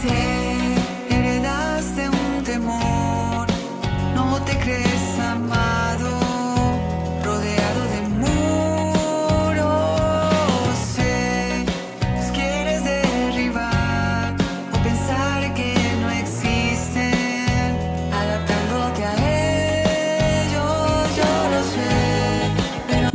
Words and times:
Sé, 0.00 0.37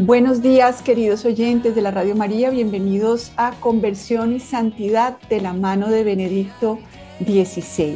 Buenos 0.05 0.41
días, 0.41 0.81
queridos 0.81 1.23
oyentes 1.23 1.75
de 1.75 1.81
la 1.81 1.89
Radio 1.89 2.13
María, 2.13 2.49
bienvenidos 2.49 3.31
a 3.37 3.51
Conversión 3.61 4.33
y 4.33 4.41
Santidad 4.41 5.17
de 5.29 5.39
la 5.39 5.53
mano 5.53 5.87
de 5.87 6.03
Benedicto 6.03 6.77
XVI. 7.19 7.95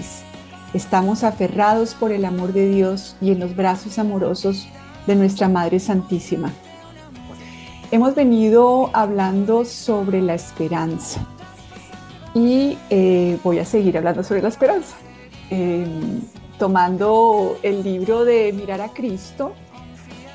Estamos 0.73 1.25
aferrados 1.25 1.95
por 1.95 2.13
el 2.13 2.23
amor 2.23 2.53
de 2.53 2.69
Dios 2.69 3.17
y 3.19 3.31
en 3.31 3.41
los 3.41 3.57
brazos 3.57 3.99
amorosos 3.99 4.69
de 5.05 5.17
nuestra 5.17 5.49
Madre 5.49 5.81
Santísima. 5.81 6.53
Hemos 7.91 8.15
venido 8.15 8.89
hablando 8.93 9.65
sobre 9.65 10.21
la 10.21 10.35
esperanza 10.35 11.27
y 12.33 12.77
eh, 12.89 13.37
voy 13.43 13.59
a 13.59 13.65
seguir 13.65 13.97
hablando 13.97 14.23
sobre 14.23 14.41
la 14.41 14.47
esperanza, 14.47 14.95
Eh, 15.49 15.85
tomando 16.57 17.57
el 17.63 17.83
libro 17.83 18.23
de 18.23 18.53
Mirar 18.53 18.79
a 18.81 18.89
Cristo, 18.89 19.53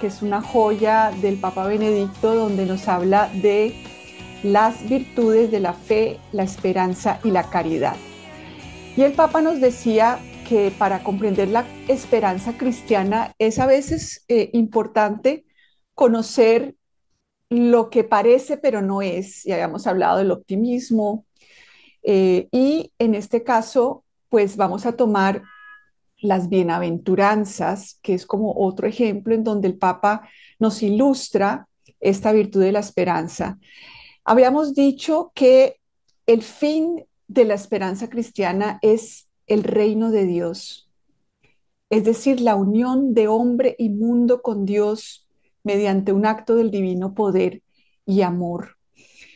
que 0.02 0.08
es 0.08 0.20
una 0.20 0.42
joya 0.42 1.12
del 1.22 1.36
Papa 1.36 1.64
Benedicto 1.64 2.34
donde 2.34 2.66
nos 2.66 2.88
habla 2.88 3.30
de 3.40 3.72
las 4.42 4.88
virtudes 4.88 5.52
de 5.52 5.60
la 5.60 5.74
fe, 5.74 6.18
la 6.32 6.42
esperanza 6.42 7.20
y 7.22 7.30
la 7.30 7.48
caridad. 7.48 7.94
Y 8.96 9.02
el 9.02 9.12
Papa 9.12 9.42
nos 9.42 9.60
decía 9.60 10.18
que 10.48 10.72
para 10.76 11.04
comprender 11.04 11.50
la 11.50 11.64
esperanza 11.86 12.58
cristiana 12.58 13.32
es 13.38 13.60
a 13.60 13.66
veces 13.66 14.24
eh, 14.26 14.50
importante 14.54 15.44
conocer 15.94 16.74
lo 17.48 17.88
que 17.88 18.02
parece 18.02 18.56
pero 18.56 18.82
no 18.82 19.02
es. 19.02 19.44
Ya 19.44 19.54
habíamos 19.54 19.86
hablado 19.86 20.18
del 20.18 20.32
optimismo 20.32 21.26
eh, 22.02 22.48
y 22.50 22.92
en 22.98 23.14
este 23.14 23.44
caso 23.44 24.04
pues 24.28 24.56
vamos 24.56 24.84
a 24.84 24.96
tomar 24.96 25.44
las 26.22 26.48
bienaventuranzas, 26.48 27.98
que 28.00 28.14
es 28.14 28.24
como 28.26 28.54
otro 28.56 28.86
ejemplo 28.86 29.34
en 29.34 29.44
donde 29.44 29.68
el 29.68 29.76
Papa 29.76 30.28
nos 30.58 30.82
ilustra 30.82 31.68
esta 32.00 32.32
virtud 32.32 32.62
de 32.62 32.72
la 32.72 32.80
esperanza. 32.80 33.58
Habíamos 34.24 34.74
dicho 34.74 35.32
que 35.34 35.80
el 36.26 36.42
fin 36.42 37.04
de 37.26 37.44
la 37.44 37.54
esperanza 37.54 38.08
cristiana 38.08 38.78
es 38.82 39.28
el 39.46 39.64
reino 39.64 40.10
de 40.10 40.24
Dios, 40.24 40.88
es 41.90 42.04
decir, 42.04 42.40
la 42.40 42.54
unión 42.54 43.14
de 43.14 43.28
hombre 43.28 43.74
y 43.78 43.90
mundo 43.90 44.40
con 44.40 44.64
Dios 44.64 45.28
mediante 45.64 46.12
un 46.12 46.24
acto 46.24 46.54
del 46.54 46.70
divino 46.70 47.14
poder 47.14 47.62
y 48.06 48.22
amor. 48.22 48.76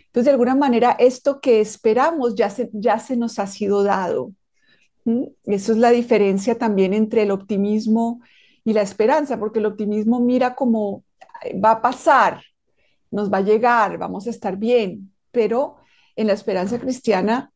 Entonces, 0.06 0.26
de 0.26 0.30
alguna 0.30 0.54
manera, 0.54 0.92
esto 0.92 1.40
que 1.40 1.60
esperamos 1.60 2.34
ya 2.34 2.48
se, 2.48 2.70
ya 2.72 2.98
se 2.98 3.16
nos 3.16 3.38
ha 3.38 3.46
sido 3.46 3.82
dado. 3.82 4.32
Eso 5.44 5.72
es 5.72 5.78
la 5.78 5.90
diferencia 5.90 6.58
también 6.58 6.92
entre 6.92 7.22
el 7.22 7.30
optimismo 7.30 8.20
y 8.64 8.72
la 8.72 8.82
esperanza, 8.82 9.38
porque 9.38 9.60
el 9.60 9.66
optimismo 9.66 10.20
mira 10.20 10.54
como 10.56 11.04
va 11.64 11.72
a 11.72 11.82
pasar, 11.82 12.42
nos 13.10 13.32
va 13.32 13.38
a 13.38 13.42
llegar, 13.42 13.98
vamos 13.98 14.26
a 14.26 14.30
estar 14.30 14.56
bien, 14.56 15.12
pero 15.30 15.76
en 16.16 16.26
la 16.26 16.32
esperanza 16.32 16.80
cristiana, 16.80 17.52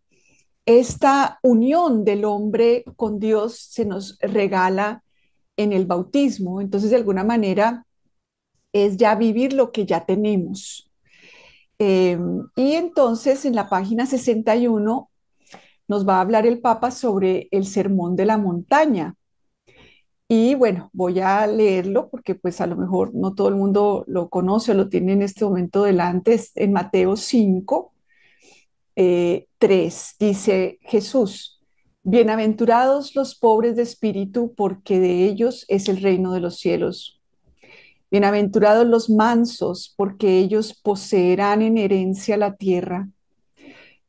esta 0.64 1.40
unión 1.42 2.04
del 2.04 2.24
hombre 2.24 2.84
con 2.96 3.18
Dios 3.18 3.58
se 3.58 3.84
nos 3.84 4.18
regala 4.20 5.02
en 5.56 5.72
el 5.72 5.86
bautismo, 5.86 6.60
entonces 6.60 6.90
de 6.90 6.96
alguna 6.96 7.24
manera 7.24 7.86
es 8.72 8.96
ya 8.96 9.14
vivir 9.16 9.52
lo 9.52 9.72
que 9.72 9.86
ya 9.86 10.06
tenemos. 10.06 10.90
Eh, 11.78 12.18
y 12.54 12.74
entonces 12.74 13.44
en 13.44 13.56
la 13.56 13.68
página 13.68 14.06
61 14.06 15.09
nos 15.90 16.08
va 16.08 16.18
a 16.18 16.20
hablar 16.20 16.46
el 16.46 16.60
Papa 16.60 16.92
sobre 16.92 17.48
el 17.50 17.66
sermón 17.66 18.14
de 18.14 18.24
la 18.24 18.38
montaña. 18.38 19.16
Y 20.28 20.54
bueno, 20.54 20.88
voy 20.92 21.18
a 21.18 21.44
leerlo 21.48 22.08
porque 22.10 22.36
pues 22.36 22.60
a 22.60 22.68
lo 22.68 22.76
mejor 22.76 23.12
no 23.12 23.34
todo 23.34 23.48
el 23.48 23.56
mundo 23.56 24.04
lo 24.06 24.30
conoce 24.30 24.70
o 24.70 24.74
lo 24.74 24.88
tiene 24.88 25.14
en 25.14 25.22
este 25.22 25.44
momento 25.44 25.82
delante. 25.82 26.34
Es 26.34 26.52
en 26.54 26.72
Mateo 26.72 27.16
5, 27.16 27.92
eh, 28.94 29.48
3, 29.58 30.14
dice 30.20 30.78
Jesús, 30.82 31.60
bienaventurados 32.04 33.16
los 33.16 33.34
pobres 33.34 33.74
de 33.74 33.82
espíritu 33.82 34.54
porque 34.56 35.00
de 35.00 35.24
ellos 35.24 35.64
es 35.66 35.88
el 35.88 36.00
reino 36.00 36.32
de 36.32 36.40
los 36.40 36.60
cielos. 36.60 37.20
Bienaventurados 38.12 38.86
los 38.86 39.10
mansos 39.10 39.92
porque 39.96 40.38
ellos 40.38 40.72
poseerán 40.72 41.62
en 41.62 41.78
herencia 41.78 42.36
la 42.36 42.54
tierra. 42.54 43.08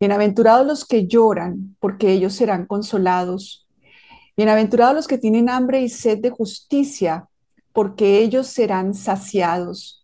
Bienaventurados 0.01 0.65
los 0.65 0.83
que 0.83 1.05
lloran, 1.05 1.75
porque 1.79 2.11
ellos 2.11 2.33
serán 2.33 2.65
consolados. 2.65 3.67
Bienaventurados 4.35 4.95
los 4.95 5.07
que 5.07 5.19
tienen 5.19 5.47
hambre 5.47 5.83
y 5.83 5.89
sed 5.89 6.17
de 6.17 6.31
justicia, 6.31 7.29
porque 7.71 8.17
ellos 8.17 8.47
serán 8.47 8.95
saciados. 8.95 10.03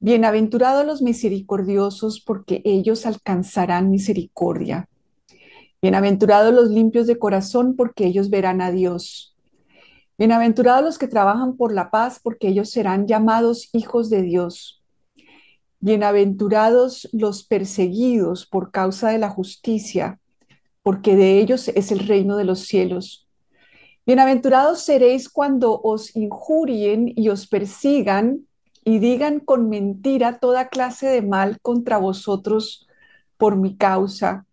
Bienaventurados 0.00 0.84
los 0.84 1.00
misericordiosos, 1.00 2.20
porque 2.20 2.60
ellos 2.66 3.06
alcanzarán 3.06 3.90
misericordia. 3.90 4.86
Bienaventurados 5.80 6.52
los 6.52 6.68
limpios 6.68 7.06
de 7.06 7.18
corazón, 7.18 7.76
porque 7.76 8.04
ellos 8.04 8.28
verán 8.28 8.60
a 8.60 8.70
Dios. 8.70 9.34
Bienaventurados 10.18 10.84
los 10.84 10.98
que 10.98 11.08
trabajan 11.08 11.56
por 11.56 11.72
la 11.72 11.90
paz, 11.90 12.20
porque 12.22 12.48
ellos 12.48 12.68
serán 12.68 13.06
llamados 13.06 13.70
hijos 13.72 14.10
de 14.10 14.20
Dios. 14.20 14.79
Bienaventurados 15.82 17.08
los 17.10 17.42
perseguidos 17.42 18.44
por 18.44 18.70
causa 18.70 19.08
de 19.08 19.16
la 19.16 19.30
justicia, 19.30 20.20
porque 20.82 21.16
de 21.16 21.38
ellos 21.38 21.68
es 21.68 21.90
el 21.90 22.00
reino 22.00 22.36
de 22.36 22.44
los 22.44 22.66
cielos. 22.66 23.26
Bienaventurados 24.04 24.82
seréis 24.82 25.30
cuando 25.30 25.80
os 25.80 26.14
injurien 26.14 27.10
y 27.16 27.30
os 27.30 27.46
persigan 27.46 28.46
y 28.84 28.98
digan 28.98 29.40
con 29.40 29.70
mentira 29.70 30.38
toda 30.38 30.68
clase 30.68 31.06
de 31.06 31.22
mal 31.22 31.58
contra 31.62 31.96
vosotros 31.96 32.86
por 33.38 33.56
mi 33.56 33.74
causa. 33.78 34.44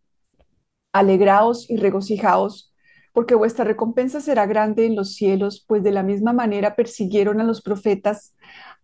Alegraos 0.93 1.69
y 1.69 1.75
regocijaos, 1.75 2.73
porque 3.11 3.35
vuestra 3.35 3.66
recompensa 3.66 4.21
será 4.21 4.45
grande 4.45 4.85
en 4.85 4.95
los 4.95 5.16
cielos, 5.16 5.66
pues 5.67 5.83
de 5.83 5.91
la 5.91 6.03
misma 6.03 6.31
manera 6.31 6.77
persiguieron 6.77 7.41
a 7.41 7.43
los 7.43 7.61
profetas 7.61 8.33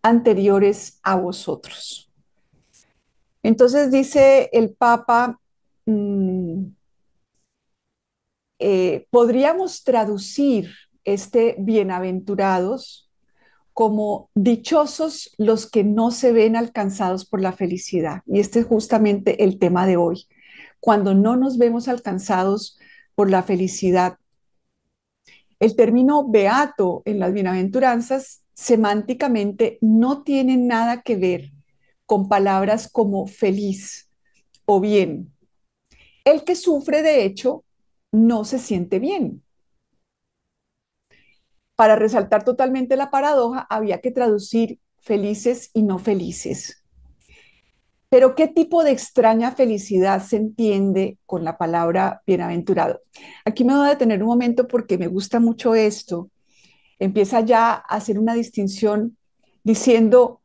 anteriores 0.02 1.00
a 1.02 1.16
vosotros. 1.16 2.10
Entonces 3.44 3.90
dice 3.90 4.48
el 4.54 4.70
Papa, 4.70 5.38
mmm, 5.84 6.64
eh, 8.58 9.06
podríamos 9.10 9.84
traducir 9.84 10.70
este 11.04 11.54
bienaventurados 11.58 13.10
como 13.74 14.30
dichosos 14.34 15.34
los 15.36 15.70
que 15.70 15.84
no 15.84 16.10
se 16.10 16.32
ven 16.32 16.56
alcanzados 16.56 17.26
por 17.26 17.42
la 17.42 17.52
felicidad. 17.52 18.22
Y 18.24 18.40
este 18.40 18.60
es 18.60 18.66
justamente 18.66 19.44
el 19.44 19.58
tema 19.58 19.86
de 19.86 19.98
hoy. 19.98 20.26
Cuando 20.80 21.14
no 21.14 21.36
nos 21.36 21.58
vemos 21.58 21.86
alcanzados 21.86 22.78
por 23.14 23.30
la 23.30 23.42
felicidad. 23.42 24.16
El 25.60 25.76
término 25.76 26.26
beato 26.26 27.02
en 27.04 27.18
las 27.18 27.34
bienaventuranzas 27.34 28.42
semánticamente 28.54 29.76
no 29.82 30.22
tiene 30.22 30.56
nada 30.56 31.02
que 31.02 31.16
ver 31.16 31.53
con 32.06 32.28
palabras 32.28 32.88
como 32.90 33.26
feliz 33.26 34.10
o 34.66 34.80
bien. 34.80 35.32
El 36.24 36.44
que 36.44 36.54
sufre, 36.54 37.02
de 37.02 37.24
hecho, 37.24 37.64
no 38.12 38.44
se 38.44 38.58
siente 38.58 38.98
bien. 38.98 39.42
Para 41.76 41.96
resaltar 41.96 42.44
totalmente 42.44 42.96
la 42.96 43.10
paradoja, 43.10 43.66
había 43.68 44.00
que 44.00 44.10
traducir 44.10 44.78
felices 45.00 45.70
y 45.74 45.82
no 45.82 45.98
felices. 45.98 46.84
Pero 48.08 48.36
¿qué 48.36 48.46
tipo 48.46 48.84
de 48.84 48.92
extraña 48.92 49.50
felicidad 49.50 50.22
se 50.22 50.36
entiende 50.36 51.18
con 51.26 51.42
la 51.42 51.58
palabra 51.58 52.22
bienaventurado? 52.24 53.00
Aquí 53.44 53.64
me 53.64 53.74
voy 53.74 53.86
a 53.86 53.90
detener 53.90 54.22
un 54.22 54.28
momento 54.28 54.68
porque 54.68 54.96
me 54.98 55.08
gusta 55.08 55.40
mucho 55.40 55.74
esto. 55.74 56.30
Empieza 57.00 57.40
ya 57.40 57.72
a 57.72 57.78
hacer 57.96 58.20
una 58.20 58.34
distinción 58.34 59.16
diciendo, 59.64 60.42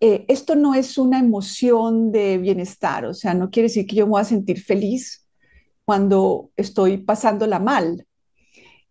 eh, 0.00 0.24
esto 0.28 0.54
no 0.54 0.74
es 0.74 0.96
una 0.96 1.18
emoción 1.18 2.10
de 2.10 2.38
bienestar, 2.38 3.04
o 3.04 3.12
sea, 3.12 3.34
no 3.34 3.50
quiere 3.50 3.68
decir 3.68 3.86
que 3.86 3.96
yo 3.96 4.06
me 4.06 4.12
voy 4.12 4.22
a 4.22 4.24
sentir 4.24 4.62
feliz 4.62 5.26
cuando 5.84 6.50
estoy 6.56 6.98
pasándola 6.98 7.58
mal. 7.58 8.06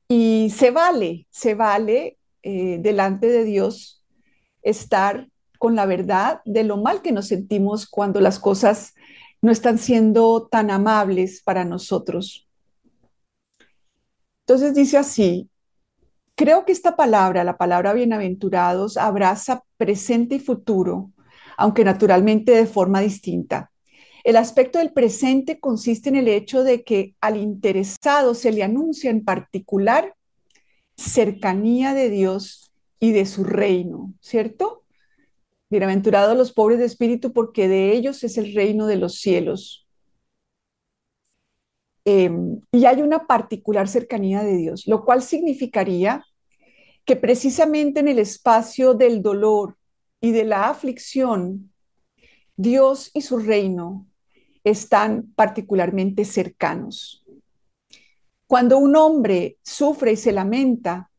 Y 0.08 0.52
se 0.56 0.72
vale, 0.72 1.28
se 1.30 1.56
vale 1.56 2.18
eh, 2.44 2.78
delante 2.80 3.28
de 3.28 3.44
Dios 3.44 4.04
estar 4.62 5.30
con 5.58 5.76
la 5.76 5.86
verdad 5.86 6.42
de 6.46 6.64
lo 6.64 6.78
mal 6.78 7.02
que 7.02 7.12
nos 7.12 7.28
sentimos 7.28 7.88
cuando 7.88 8.22
las 8.22 8.40
cosas 8.40 8.94
no 9.42 9.52
están 9.52 9.78
siendo 9.78 10.48
tan 10.48 10.70
amables 10.70 11.42
para 11.44 11.66
nosotros. 11.66 12.48
Entonces 14.46 14.74
dice 14.74 14.98
así, 14.98 15.50
creo 16.40 16.64
que 16.64 16.72
esta 16.72 16.96
palabra, 16.96 17.44
la 17.44 17.58
palabra 17.58 17.92
bienaventurados, 17.92 18.96
abraza 18.96 19.66
presente 19.76 20.36
y 20.36 20.40
futuro, 20.40 21.12
aunque 21.58 21.84
naturalmente 21.84 22.54
de 22.54 22.66
forma 22.66 23.02
distinta. 23.02 23.74
El 24.24 24.38
aspecto 24.38 24.80
del 24.80 24.94
presente 24.94 25.60
consiste 25.60 26.08
en 26.08 26.16
el 26.16 26.30
hecho 26.30 26.64
de 26.64 26.86
que 26.86 27.14
al 27.20 27.36
interesado 27.36 28.36
se 28.36 28.54
le 28.54 28.64
anuncia 28.64 29.12
en 29.12 29.26
particular 29.26 30.16
cercanía 30.96 31.94
de 31.94 32.10
Dios 32.10 32.72
y 33.02 33.12
de 33.12 33.26
su 33.26 33.44
reino, 33.44 34.14
¿cierto? 34.22 34.86
Bienaventurados 35.70 36.38
los 36.38 36.54
pobres 36.54 36.80
de 36.80 36.86
espíritu 36.86 37.34
porque 37.34 37.68
de 37.68 37.92
ellos 37.92 38.24
es 38.24 38.38
el 38.38 38.56
reino 38.56 38.88
de 38.88 38.96
los 38.96 39.16
cielos. 39.20 39.90
Em, 42.06 42.62
y 42.72 42.86
hay 42.86 43.02
una 43.02 43.28
particular 43.28 43.90
cercanía 43.90 44.42
de 44.42 44.56
Dios, 44.56 44.88
lo 44.88 45.04
cual 45.04 45.22
significaría 45.22 46.24
que 47.06 47.16
precisamente 47.16 48.00
en 48.00 48.08
el 48.08 48.20
espacio 48.20 48.94
del 48.94 49.22
dolor 49.22 49.78
y 50.22 50.32
de 50.32 50.44
la 50.44 50.70
aflicción, 50.70 51.72
Dios 52.56 53.12
y 53.14 53.22
su 53.22 53.40
reino 53.40 54.06
están 54.64 55.32
particularmente 55.36 56.26
cercanos. 56.26 57.26
Cuando 58.48 58.78
un 58.78 58.96
hombre 58.96 59.58
sufre 59.64 60.14
y 60.14 60.18
se 60.18 60.32
lamenta, 60.32 61.12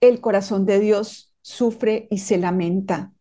el 0.00 0.20
corazón 0.20 0.66
de 0.66 0.78
Dios 0.80 1.34
sufre 1.42 2.08
y 2.10 2.18
se 2.18 2.38
lamenta. 2.38 3.12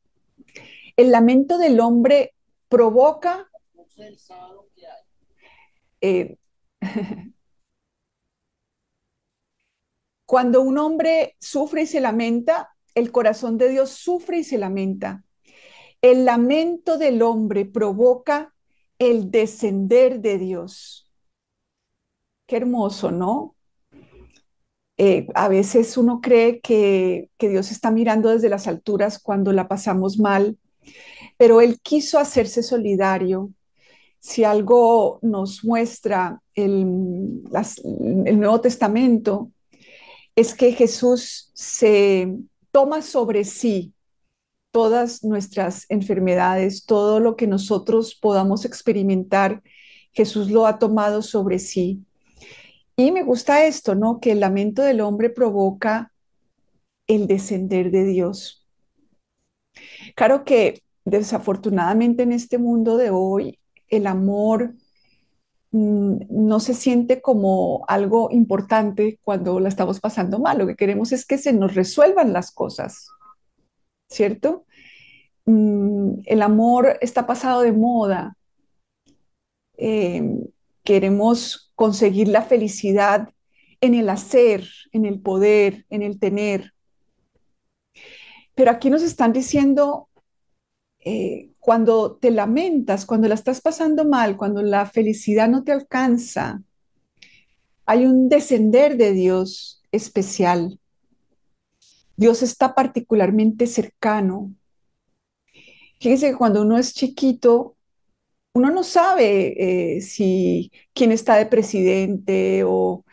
El 0.95 1.11
lamento 1.11 1.57
del 1.57 1.79
hombre 1.79 2.33
provoca 2.69 3.49
eh, 6.01 6.37
Cuando 10.25 10.61
un 10.61 10.77
hombre 10.77 11.35
sufre 11.39 11.83
y 11.83 11.87
se 11.87 12.01
lamenta, 12.01 12.75
el 12.95 13.11
corazón 13.11 13.57
de 13.57 13.69
Dios 13.69 13.91
sufre 13.91 14.39
y 14.39 14.43
se 14.43 14.57
lamenta. 14.57 15.23
El 16.01 16.25
lamento 16.25 16.97
del 16.97 17.21
hombre 17.21 17.65
provoca 17.65 18.53
el 18.99 19.31
descender 19.31 20.21
de 20.21 20.37
Dios. 20.37 21.11
Qué 22.47 22.57
hermoso, 22.57 23.11
¿no? 23.11 23.55
Eh, 24.97 25.27
a 25.35 25.49
veces 25.49 25.97
uno 25.97 26.21
cree 26.21 26.61
que, 26.61 27.29
que 27.37 27.49
Dios 27.49 27.71
está 27.71 27.91
mirando 27.91 28.29
desde 28.29 28.49
las 28.49 28.67
alturas 28.67 29.19
cuando 29.19 29.51
la 29.51 29.67
pasamos 29.67 30.17
mal, 30.19 30.57
pero 31.37 31.59
Él 31.59 31.79
quiso 31.81 32.17
hacerse 32.17 32.63
solidario 32.63 33.51
si 34.25 34.43
algo 34.43 35.19
nos 35.21 35.63
muestra 35.63 36.41
el, 36.55 37.43
el, 38.25 38.39
Nuevo 38.39 38.59
Testamento, 38.59 39.51
es 40.35 40.53
que 40.53 40.73
Jesús 40.73 41.51
se 41.53 42.35
toma 42.71 43.01
sobre 43.01 43.45
sí 43.45 43.93
todas 44.71 45.23
nuestras 45.23 45.85
enfermedades, 45.89 46.85
todo 46.85 47.21
lo 47.21 47.37
que 47.37 47.47
nosotros 47.47 48.15
podamos 48.15 48.65
experimentar, 48.65 49.63
Jesús 50.11 50.51
lo 50.51 50.67
ha 50.67 50.79
tomado 50.79 51.21
sobre 51.21 51.59
sí. 51.59 52.05
Y 52.97 53.11
me 53.11 53.23
gusta 53.23 53.65
esto, 53.65 53.95
¿no? 53.95 54.19
Que 54.19 54.33
el 54.33 54.41
lamento 54.41 54.81
del 54.81 55.01
hombre 55.01 55.29
provoca 55.29 56.11
el 57.07 57.27
descender 57.27 57.91
de 57.91 58.03
Dios. 58.03 58.67
Claro 60.15 60.43
que 60.43 60.81
desafortunadamente 61.05 62.23
en 62.23 62.31
este 62.31 62.57
mundo 62.57 62.97
de 62.97 63.11
hoy 63.11 63.59
el 63.87 64.07
amor 64.07 64.73
no 65.75 66.59
se 66.61 66.73
siente 66.73 67.21
como 67.21 67.83
algo 67.87 68.29
importante 68.31 69.19
cuando 69.23 69.59
la 69.59 69.67
estamos 69.67 69.99
pasando 69.99 70.39
mal. 70.39 70.57
Lo 70.57 70.67
que 70.67 70.75
queremos 70.75 71.11
es 71.11 71.25
que 71.25 71.37
se 71.37 71.51
nos 71.51 71.75
resuelvan 71.75 72.31
las 72.31 72.51
cosas, 72.51 73.09
¿cierto? 74.09 74.65
Mm, 75.45 76.21
el 76.25 76.41
amor 76.41 76.97
está 77.01 77.27
pasado 77.27 77.61
de 77.61 77.73
moda. 77.73 78.37
Em, 79.77 80.45
queremos 80.83 81.73
conseguir 81.75 82.29
la 82.29 82.43
felicidad 82.43 83.29
en 83.81 83.95
el 83.95 84.09
hacer, 84.09 84.65
en 84.93 85.05
el 85.05 85.19
poder, 85.19 85.85
en 85.89 86.03
el 86.03 86.19
tener. 86.19 86.73
Pero 88.55 88.71
aquí 88.71 88.89
nos 88.89 89.03
están 89.03 89.33
diciendo 89.33 90.07
eh, 90.99 91.51
cuando 91.65 92.17
te 92.17 92.29
lamentas, 92.29 93.07
cuando 93.07 93.27
la 93.27 93.33
estás 93.33 93.59
pasando 93.59 94.05
mal, 94.05 94.37
cuando 94.37 94.61
la 94.61 94.85
felicidad 94.85 95.49
no 95.49 95.63
te 95.63 95.71
alcanza, 95.71 96.61
hay 97.87 98.05
un 98.05 98.29
descender 98.29 98.97
de 98.97 99.13
Dios 99.13 99.81
especial. 99.91 100.79
Dios 102.15 102.43
está 102.43 102.75
particularmente 102.75 103.65
cercano. 103.65 104.53
Fíjense 105.99 106.29
que 106.29 106.37
cuando 106.37 106.61
uno 106.61 106.77
es 106.77 106.93
chiquito, 106.93 107.75
uno 108.53 108.69
no 108.69 108.83
sabe 108.83 109.95
eh, 109.95 110.01
si 110.01 110.71
quién 110.93 111.11
está 111.11 111.35
de 111.35 111.47
presidente 111.47 112.63
o 112.63 113.03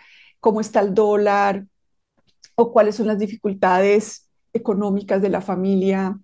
cómo 0.41 0.61
está 0.61 0.81
el 0.81 0.93
dólar 0.93 1.65
o 2.55 2.71
cuáles 2.71 2.97
son 2.97 3.07
las 3.07 3.19
dificultades 3.19 4.29
económicas 4.53 5.23
de 5.23 5.31
la 5.31 5.41
familia 5.41 6.21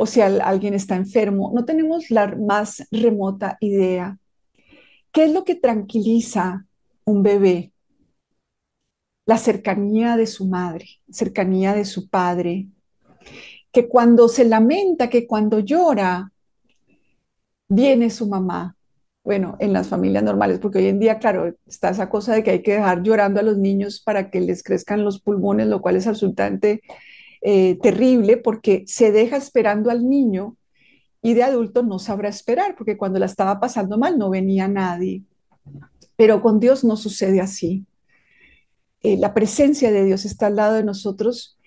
o 0.00 0.06
si 0.06 0.20
alguien 0.20 0.74
está 0.74 0.94
enfermo. 0.94 1.50
No 1.54 1.64
tenemos 1.64 2.10
la 2.10 2.28
más 2.36 2.86
remota 2.90 3.58
idea. 3.60 4.16
¿Qué 5.12 5.24
es 5.24 5.32
lo 5.32 5.44
que 5.44 5.56
tranquiliza 5.56 6.66
un 7.04 7.22
bebé? 7.24 7.72
La 9.26 9.38
cercanía 9.38 10.16
de 10.16 10.28
su 10.28 10.46
madre, 10.46 10.86
cercanía 11.10 11.74
de 11.74 11.84
su 11.84 12.08
padre, 12.08 12.68
que 13.72 13.88
cuando 13.88 14.28
se 14.28 14.44
lamenta, 14.44 15.10
que 15.10 15.26
cuando 15.26 15.58
llora, 15.58 16.32
viene 17.68 18.08
su 18.08 18.28
mamá. 18.28 18.76
Bueno, 19.24 19.56
en 19.58 19.72
las 19.72 19.88
familias 19.88 20.22
normales, 20.22 20.60
porque 20.60 20.78
hoy 20.78 20.86
en 20.86 21.00
día, 21.00 21.18
claro, 21.18 21.54
está 21.66 21.90
esa 21.90 22.08
cosa 22.08 22.34
de 22.34 22.44
que 22.44 22.52
hay 22.52 22.62
que 22.62 22.74
dejar 22.74 23.02
llorando 23.02 23.40
a 23.40 23.42
los 23.42 23.58
niños 23.58 24.00
para 24.00 24.30
que 24.30 24.40
les 24.40 24.62
crezcan 24.62 25.04
los 25.04 25.20
pulmones, 25.20 25.66
lo 25.66 25.82
cual 25.82 25.96
es 25.96 26.06
absolutamente 26.06 26.82
eh, 27.40 27.78
terrible 27.80 28.36
porque 28.36 28.84
se 28.86 29.12
deja 29.12 29.36
esperando 29.36 29.90
al 29.90 30.08
niño 30.08 30.56
y 31.22 31.34
de 31.34 31.42
adulto 31.42 31.82
no 31.82 31.98
sabrá 31.98 32.28
esperar 32.28 32.74
porque 32.76 32.96
cuando 32.96 33.18
la 33.18 33.26
estaba 33.26 33.60
pasando 33.60 33.98
mal 33.98 34.18
no 34.18 34.30
venía 34.30 34.68
nadie. 34.68 35.22
Pero 36.16 36.42
con 36.42 36.58
Dios 36.58 36.84
no 36.84 36.96
sucede 36.96 37.40
así. 37.40 37.84
Eh, 39.02 39.16
la 39.16 39.34
presencia 39.34 39.92
de 39.92 40.04
Dios 40.04 40.24
está 40.24 40.46
al 40.46 40.56
lado 40.56 40.74
de 40.74 40.84
nosotros 40.84 41.58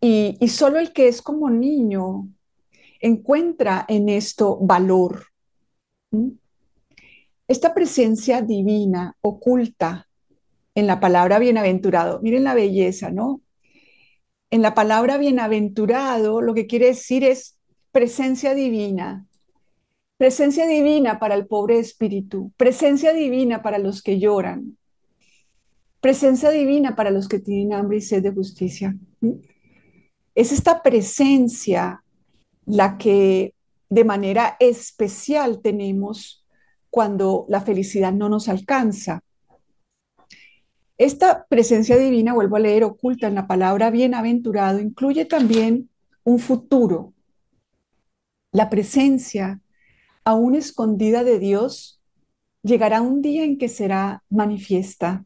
y, 0.00 0.36
y 0.40 0.48
solo 0.48 0.78
el 0.78 0.92
que 0.92 1.08
es 1.08 1.22
como 1.22 1.48
niño 1.48 2.28
encuentra 3.00 3.84
en 3.88 4.08
esto 4.08 4.58
valor. 4.60 5.26
Esta 7.46 7.74
presencia 7.74 8.40
divina 8.40 9.16
oculta 9.20 10.08
en 10.74 10.86
la 10.86 11.00
palabra 11.00 11.38
bienaventurado, 11.38 12.20
miren 12.20 12.44
la 12.44 12.54
belleza, 12.54 13.10
¿no? 13.10 13.40
En 14.54 14.62
la 14.62 14.72
palabra 14.72 15.18
bienaventurado 15.18 16.40
lo 16.40 16.54
que 16.54 16.68
quiere 16.68 16.86
decir 16.86 17.24
es 17.24 17.58
presencia 17.90 18.54
divina. 18.54 19.26
Presencia 20.16 20.68
divina 20.68 21.18
para 21.18 21.34
el 21.34 21.48
pobre 21.48 21.80
espíritu, 21.80 22.52
presencia 22.56 23.12
divina 23.12 23.62
para 23.62 23.78
los 23.78 24.00
que 24.00 24.20
lloran, 24.20 24.78
presencia 26.00 26.50
divina 26.50 26.94
para 26.94 27.10
los 27.10 27.26
que 27.26 27.40
tienen 27.40 27.72
hambre 27.72 27.96
y 27.96 28.00
sed 28.00 28.22
de 28.22 28.30
justicia. 28.30 28.96
Es 30.36 30.52
esta 30.52 30.84
presencia 30.84 32.04
la 32.64 32.96
que 32.96 33.54
de 33.90 34.04
manera 34.04 34.56
especial 34.60 35.62
tenemos 35.62 36.46
cuando 36.90 37.44
la 37.48 37.60
felicidad 37.60 38.12
no 38.12 38.28
nos 38.28 38.48
alcanza. 38.48 39.20
Esta 40.96 41.46
presencia 41.48 41.96
divina, 41.96 42.34
vuelvo 42.34 42.56
a 42.56 42.60
leer, 42.60 42.84
oculta 42.84 43.26
en 43.26 43.34
la 43.34 43.46
palabra 43.46 43.90
bienaventurado, 43.90 44.78
incluye 44.78 45.24
también 45.24 45.90
un 46.22 46.38
futuro. 46.38 47.12
La 48.52 48.70
presencia 48.70 49.60
aún 50.24 50.54
escondida 50.54 51.24
de 51.24 51.40
Dios 51.40 52.00
llegará 52.62 53.02
un 53.02 53.22
día 53.22 53.44
en 53.44 53.58
que 53.58 53.68
será 53.68 54.22
manifiesta. 54.30 55.24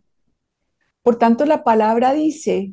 Por 1.02 1.16
tanto, 1.16 1.44
la 1.44 1.62
palabra 1.64 2.12
dice, 2.14 2.72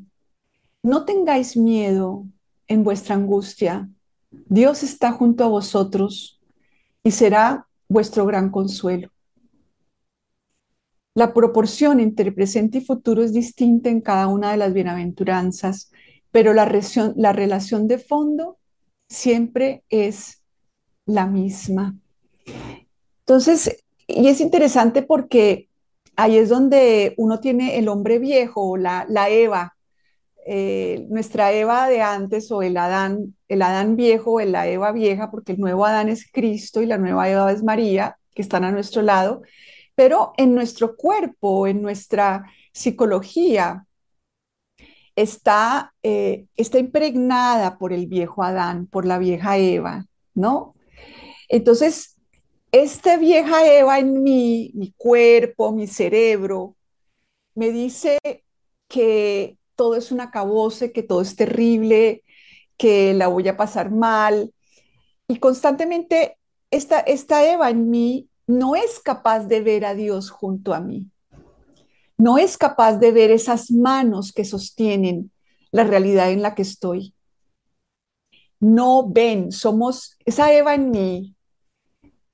no 0.82 1.04
tengáis 1.04 1.58
miedo 1.58 2.26
en 2.68 2.84
vuestra 2.84 3.16
angustia. 3.16 3.90
Dios 4.32 4.84
está 4.84 5.12
junto 5.12 5.44
a 5.44 5.48
vosotros 5.50 6.42
y 7.04 7.12
será 7.12 7.68
vuestro 7.88 8.26
gran 8.26 8.50
consuelo. 8.50 9.15
La 11.16 11.34
proporción 11.34 12.02
entre 12.02 12.34
presente 12.34 12.80
y 12.80 12.82
futuro 12.82 13.24
es 13.24 13.32
distinta 13.32 13.90
en 13.90 14.02
cada 14.02 14.28
una 14.28 14.52
de 14.52 14.58
las 14.58 14.74
bienaventuranzas, 14.74 15.90
pero 16.30 16.54
la, 16.54 16.70
la 17.16 17.32
relación 17.32 17.88
de 17.88 18.00
fondo 18.00 18.58
siempre 19.08 19.84
es 19.90 20.44
la 21.06 21.26
misma. 21.26 21.96
Entonces, 23.20 23.84
y 24.08 24.28
es 24.28 24.42
interesante 24.42 25.04
porque 25.04 25.70
ahí 26.18 26.38
es 26.38 26.50
donde 26.50 27.14
uno 27.18 27.40
tiene 27.40 27.78
el 27.78 27.88
hombre 27.88 28.20
viejo, 28.20 28.76
la, 28.76 29.06
la 29.08 29.30
Eva, 29.30 29.78
eh, 30.46 31.06
nuestra 31.10 31.54
Eva 31.54 31.88
de 31.88 32.02
antes 32.02 32.52
o 32.52 32.62
el 32.62 32.76
Adán, 32.76 33.36
el 33.48 33.62
Adán 33.62 33.96
viejo 33.96 34.34
o 34.34 34.40
la 34.42 34.68
Eva 34.68 34.92
vieja, 34.92 35.32
porque 35.32 35.54
el 35.54 35.62
nuevo 35.62 35.86
Adán 35.86 36.10
es 36.10 36.30
Cristo 36.30 36.82
y 36.82 36.86
la 36.86 36.98
nueva 36.98 37.30
Eva 37.30 37.52
es 37.54 37.64
María, 37.64 38.18
que 38.34 38.42
están 38.42 38.66
a 38.66 38.72
nuestro 38.72 39.02
lado, 39.02 39.44
pero 39.96 40.34
en 40.38 40.54
nuestro 40.56 40.96
cuerpo, 40.96 41.68
en 41.68 41.82
nuestra 41.82 42.46
psicología, 42.74 43.86
está, 45.16 45.94
eh, 46.04 46.46
está 46.58 46.80
impregnada 46.80 47.78
por 47.78 47.94
el 47.94 48.08
viejo 48.08 48.44
Adán, 48.44 48.88
por 48.88 49.06
la 49.06 49.18
vieja 49.18 49.58
Eva, 49.58 50.06
¿no? 50.34 50.76
Entonces, 51.50 52.18
esta 52.72 53.18
vieja 53.18 53.66
Eva 53.66 54.00
en 54.00 54.24
mí, 54.24 54.72
mi 54.76 54.94
cuerpo, 54.98 55.72
mi 55.72 55.88
cerebro, 55.88 56.76
me 57.56 57.72
dice 57.72 58.20
que 58.88 59.58
todo 59.76 59.96
es 59.96 60.12
un 60.12 60.22
acabose, 60.22 60.92
que 60.92 61.04
todo 61.04 61.22
es 61.22 61.36
terrible, 61.36 62.24
que 62.78 63.14
la 63.14 63.28
voy 63.28 63.48
a 63.48 63.58
pasar 63.58 63.92
mal. 63.92 64.54
Y 65.28 65.40
constantemente 65.40 66.38
esta, 66.72 67.00
esta 67.00 67.50
Eva 67.50 67.70
en 67.70 67.90
mí 67.90 68.30
no 68.48 68.76
es 68.76 69.00
capaz 69.00 69.46
de 69.46 69.62
ver 69.62 69.86
a 69.86 69.94
Dios 69.94 70.30
junto 70.30 70.74
a 70.74 70.80
mí. 70.80 71.10
No 72.18 72.38
es 72.38 72.58
capaz 72.58 72.98
de 72.98 73.12
ver 73.12 73.32
esas 73.32 73.72
manos 73.72 74.32
que 74.32 74.46
sostienen 74.46 75.32
la 75.72 75.84
realidad 75.84 76.32
en 76.32 76.42
la 76.42 76.56
que 76.56 76.62
estoy. 76.62 77.14
No 78.60 79.08
ven, 79.08 79.52
somos, 79.52 80.18
esa 80.26 80.52
Eva 80.54 80.76
en 80.76 80.92
mí 80.92 81.36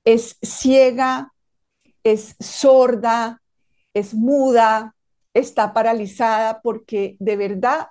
es 0.04 0.36
ciega, 0.42 1.32
es 2.04 2.36
sorda, 2.38 3.42
es 3.94 4.14
muda, 4.14 4.94
está 5.34 5.72
paralizada 5.72 6.60
porque 6.62 7.16
de 7.18 7.36
verdad 7.36 7.88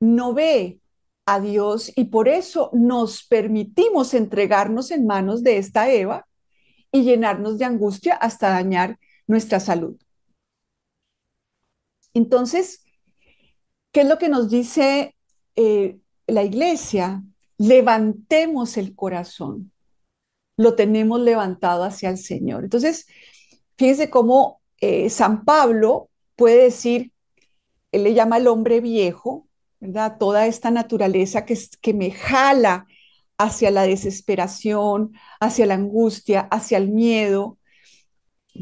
no 0.00 0.32
ve 0.34 0.80
a 1.26 1.40
Dios 1.40 1.92
y 1.96 2.04
por 2.04 2.28
eso 2.28 2.70
nos 2.72 3.24
permitimos 3.24 4.14
entregarnos 4.14 4.90
en 4.90 5.06
manos 5.06 5.42
de 5.42 5.58
esta 5.58 5.90
Eva 5.90 6.26
y 6.92 7.02
llenarnos 7.02 7.58
de 7.58 7.64
angustia 7.64 8.14
hasta 8.14 8.50
dañar 8.50 8.98
nuestra 9.26 9.60
salud. 9.60 9.96
Entonces, 12.14 12.84
¿qué 13.92 14.00
es 14.00 14.08
lo 14.08 14.18
que 14.18 14.28
nos 14.28 14.50
dice 14.50 15.14
eh, 15.56 15.98
la 16.26 16.42
iglesia? 16.42 17.22
Levantemos 17.58 18.76
el 18.76 18.94
corazón. 18.94 19.72
Lo 20.56 20.74
tenemos 20.74 21.20
levantado 21.20 21.84
hacia 21.84 22.10
el 22.10 22.18
Señor. 22.18 22.64
Entonces, 22.64 23.06
fíjense 23.76 24.10
cómo 24.10 24.60
eh, 24.80 25.08
San 25.10 25.44
Pablo 25.44 26.10
puede 26.36 26.64
decir, 26.64 27.12
él 27.92 28.04
le 28.04 28.14
llama 28.14 28.38
el 28.38 28.48
hombre 28.48 28.80
viejo, 28.80 29.48
¿verdad? 29.78 30.16
Toda 30.18 30.46
esta 30.46 30.70
naturaleza 30.70 31.44
que, 31.44 31.58
que 31.80 31.94
me 31.94 32.10
jala 32.10 32.86
hacia 33.40 33.70
la 33.70 33.84
desesperación, 33.84 35.12
hacia 35.40 35.64
la 35.64 35.74
angustia, 35.74 36.42
hacia 36.50 36.76
el 36.76 36.90
miedo, 36.90 37.56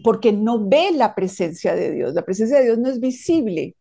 porque 0.05 0.33
no 0.33 0.69
ve 0.69 0.93
la 0.93 1.17
presencia 1.17 1.75
de 1.75 1.91
Dios. 1.91 2.15
La 2.15 2.25
presencia 2.25 2.59
de 2.59 2.67
Dios 2.67 2.79
no 2.79 2.89
es 2.89 3.01
visible. 3.01 3.75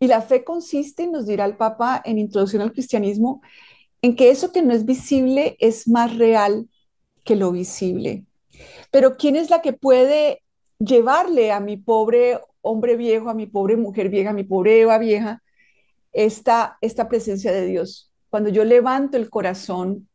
Y 0.00 0.08
la 0.08 0.20
fe 0.22 0.42
consiste, 0.42 1.06
nos 1.06 1.26
dirá 1.26 1.44
el 1.44 1.56
Papa 1.56 2.02
en 2.04 2.18
Introducción 2.18 2.60
al 2.60 2.72
Cristianismo, 2.72 3.40
en 4.02 4.16
que 4.16 4.30
eso 4.30 4.50
que 4.50 4.62
no 4.62 4.74
es 4.74 4.84
visible 4.84 5.56
es 5.60 5.86
más 5.86 6.16
real 6.16 6.68
que 7.22 7.36
lo 7.36 7.52
visible. 7.52 8.24
Pero 8.90 9.16
¿quién 9.16 9.36
es 9.36 9.48
la 9.48 9.62
que 9.62 9.74
puede 9.74 10.42
llevarle 10.80 11.52
a 11.52 11.60
mi 11.60 11.76
pobre 11.76 12.40
hombre 12.62 12.96
viejo, 12.96 13.30
a 13.30 13.34
mi 13.34 13.46
pobre 13.46 13.76
mujer 13.76 14.08
vieja, 14.08 14.30
a 14.30 14.32
mi 14.32 14.42
pobre 14.42 14.80
Eva 14.80 14.98
vieja, 14.98 15.40
esta, 16.12 16.78
esta 16.80 17.08
presencia 17.08 17.52
de 17.52 17.64
Dios. 17.64 18.10
Cuando 18.28 18.50
yo 18.50 18.64
levanto 18.64 19.16
el 19.16 19.30
corazón 19.30 20.08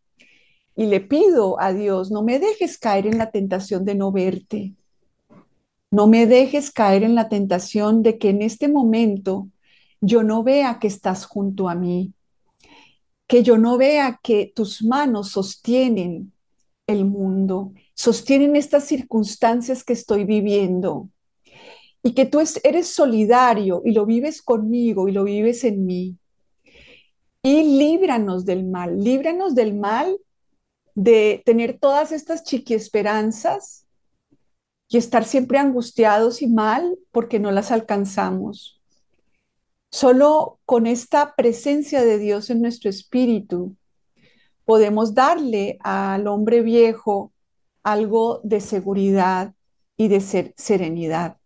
y 0.75 0.85
le 0.85 1.01
pido 1.01 1.59
a 1.59 1.73
Dios, 1.73 2.11
no 2.11 2.23
me 2.23 2.39
dejes 2.39 2.77
caer 2.77 3.07
en 3.07 3.17
la 3.17 3.31
tentación 3.31 3.85
de 3.85 3.95
no 3.95 4.11
verte. 4.11 4.73
No 5.91 6.07
me 6.07 6.25
dejes 6.25 6.71
caer 6.71 7.03
en 7.03 7.15
la 7.15 7.27
tentación 7.27 8.01
de 8.01 8.17
que 8.17 8.29
en 8.29 8.41
este 8.41 8.69
momento 8.69 9.49
yo 9.99 10.23
no 10.23 10.43
vea 10.43 10.79
que 10.79 10.87
estás 10.87 11.25
junto 11.25 11.67
a 11.67 11.75
mí, 11.75 12.13
que 13.27 13.43
yo 13.43 13.57
no 13.57 13.77
vea 13.77 14.19
que 14.23 14.51
tus 14.55 14.83
manos 14.83 15.31
sostienen 15.31 16.31
el 16.87 17.05
mundo, 17.05 17.73
sostienen 17.93 18.55
estas 18.55 18.85
circunstancias 18.85 19.83
que 19.83 19.93
estoy 19.93 20.23
viviendo 20.23 21.09
y 22.03 22.13
que 22.13 22.25
tú 22.25 22.39
eres 22.63 22.87
solidario 22.87 23.81
y 23.85 23.91
lo 23.91 24.05
vives 24.05 24.41
conmigo 24.41 25.07
y 25.07 25.11
lo 25.11 25.23
vives 25.25 25.63
en 25.63 25.85
mí. 25.85 26.17
Y 27.43 27.77
líbranos 27.77 28.45
del 28.45 28.65
mal, 28.65 29.03
líbranos 29.03 29.55
del 29.55 29.75
mal 29.75 30.17
de 31.03 31.41
tener 31.46 31.79
todas 31.79 32.12
estas 32.12 32.43
chiquiesperanzas 32.43 33.88
y 34.88 34.98
estar 34.98 35.25
siempre 35.25 35.58
angustiados 35.58 36.43
y 36.43 36.48
mal 36.48 36.96
porque 37.12 37.39
no 37.39 37.50
las 37.50 37.72
alcanzamos. 37.72 38.79
Solo 39.89 40.60
con 40.63 40.86
esta 40.86 41.34
presencia 41.36 42.03
de 42.03 42.20
Dios 42.20 42.51
en 42.51 42.62
nuestro 42.62 42.91
espíritu 42.91 43.75
podemos 44.63 45.15
darle 45.15 45.79
al 45.79 46.27
hombre 46.27 46.62
viejo 46.62 47.34
algo 47.81 48.39
de 48.43 48.62
seguridad 48.62 49.55
y 49.98 50.08
de 50.08 50.22
ser 50.22 50.53
serenidad. 50.55 51.38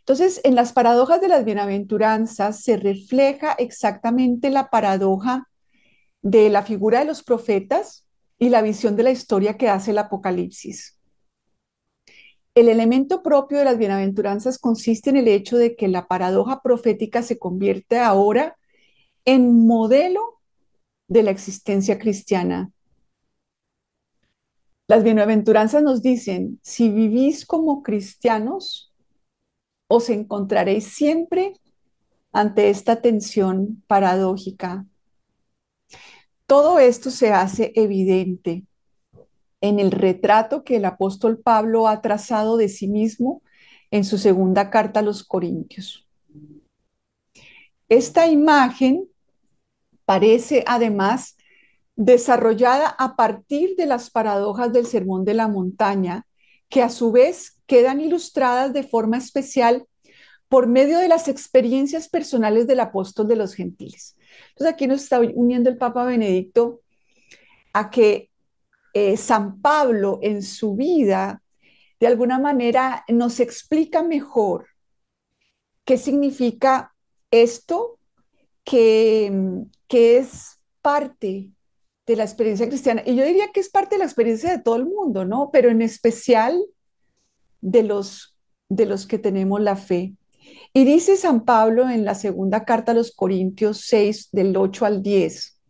Entonces, 0.00 0.40
en 0.42 0.56
las 0.56 0.72
paradojas 0.72 1.20
de 1.20 1.28
las 1.28 1.44
bienaventuranzas 1.44 2.64
se 2.64 2.76
refleja 2.76 3.52
exactamente 3.52 4.50
la 4.50 4.70
paradoja 4.70 5.48
de 6.22 6.48
la 6.50 6.62
figura 6.62 7.00
de 7.00 7.04
los 7.04 7.22
profetas 7.22 8.06
y 8.38 8.48
la 8.48 8.62
visión 8.62 8.96
de 8.96 9.02
la 9.02 9.10
historia 9.10 9.56
que 9.56 9.68
hace 9.68 9.90
el 9.90 9.98
Apocalipsis. 9.98 10.98
El 12.54 12.68
elemento 12.68 13.22
propio 13.22 13.58
de 13.58 13.64
las 13.64 13.78
bienaventuranzas 13.78 14.58
consiste 14.58 15.10
en 15.10 15.16
el 15.16 15.28
hecho 15.28 15.56
de 15.56 15.74
que 15.74 15.88
la 15.88 16.06
paradoja 16.06 16.60
profética 16.60 17.22
se 17.22 17.38
convierte 17.38 17.98
ahora 17.98 18.56
en 19.24 19.66
modelo 19.66 20.40
de 21.08 21.22
la 21.22 21.30
existencia 21.30 21.98
cristiana. 21.98 22.70
Las 24.88 25.04
bienaventuranzas 25.04 25.82
nos 25.82 26.02
dicen, 26.02 26.60
si 26.62 26.90
vivís 26.90 27.46
como 27.46 27.82
cristianos, 27.82 28.92
os 29.88 30.10
encontraréis 30.10 30.88
siempre 30.88 31.54
ante 32.32 32.68
esta 32.70 33.00
tensión 33.00 33.82
paradójica. 33.86 34.86
Todo 36.46 36.78
esto 36.78 37.10
se 37.10 37.32
hace 37.32 37.72
evidente 37.74 38.64
en 39.60 39.78
el 39.78 39.90
retrato 39.90 40.64
que 40.64 40.76
el 40.76 40.84
apóstol 40.84 41.38
Pablo 41.38 41.88
ha 41.88 42.02
trazado 42.02 42.56
de 42.56 42.68
sí 42.68 42.88
mismo 42.88 43.42
en 43.90 44.04
su 44.04 44.18
segunda 44.18 44.70
carta 44.70 45.00
a 45.00 45.02
los 45.02 45.24
Corintios. 45.24 46.06
Esta 47.88 48.26
imagen 48.26 49.08
parece 50.04 50.64
además 50.66 51.36
desarrollada 51.94 52.88
a 52.88 53.16
partir 53.16 53.76
de 53.76 53.86
las 53.86 54.10
paradojas 54.10 54.72
del 54.72 54.86
Sermón 54.86 55.24
de 55.24 55.34
la 55.34 55.46
Montaña, 55.46 56.26
que 56.68 56.82
a 56.82 56.88
su 56.88 57.12
vez 57.12 57.60
quedan 57.66 58.00
ilustradas 58.00 58.72
de 58.72 58.82
forma 58.82 59.18
especial 59.18 59.86
por 60.48 60.66
medio 60.66 60.98
de 60.98 61.08
las 61.08 61.28
experiencias 61.28 62.08
personales 62.08 62.66
del 62.66 62.80
apóstol 62.80 63.28
de 63.28 63.36
los 63.36 63.54
gentiles. 63.54 64.16
Entonces 64.50 64.74
aquí 64.74 64.86
nos 64.86 65.02
está 65.02 65.20
uniendo 65.20 65.70
el 65.70 65.76
Papa 65.76 66.04
Benedicto 66.04 66.80
a 67.72 67.90
que 67.90 68.30
eh, 68.94 69.16
San 69.16 69.60
Pablo 69.60 70.18
en 70.22 70.42
su 70.42 70.74
vida, 70.76 71.42
de 71.98 72.06
alguna 72.06 72.38
manera, 72.38 73.04
nos 73.08 73.40
explica 73.40 74.02
mejor 74.02 74.66
qué 75.84 75.96
significa 75.96 76.94
esto 77.30 77.98
que, 78.64 79.32
que 79.88 80.18
es 80.18 80.60
parte 80.82 81.50
de 82.06 82.16
la 82.16 82.24
experiencia 82.24 82.68
cristiana. 82.68 83.02
Y 83.06 83.14
yo 83.14 83.24
diría 83.24 83.52
que 83.52 83.60
es 83.60 83.70
parte 83.70 83.94
de 83.94 84.00
la 84.00 84.04
experiencia 84.04 84.50
de 84.50 84.62
todo 84.62 84.76
el 84.76 84.86
mundo, 84.86 85.24
¿no? 85.24 85.50
Pero 85.52 85.70
en 85.70 85.82
especial 85.82 86.62
de 87.60 87.82
los, 87.84 88.36
de 88.68 88.86
los 88.86 89.06
que 89.06 89.18
tenemos 89.18 89.60
la 89.60 89.76
fe. 89.76 90.14
Y 90.72 90.84
dice 90.84 91.16
San 91.16 91.44
Pablo 91.44 91.88
en 91.88 92.04
la 92.04 92.14
segunda 92.14 92.64
carta 92.64 92.92
a 92.92 92.94
los 92.94 93.12
Corintios 93.12 93.82
6, 93.86 94.30
del 94.32 94.56
8 94.56 94.86
al 94.86 95.02
10, 95.02 95.60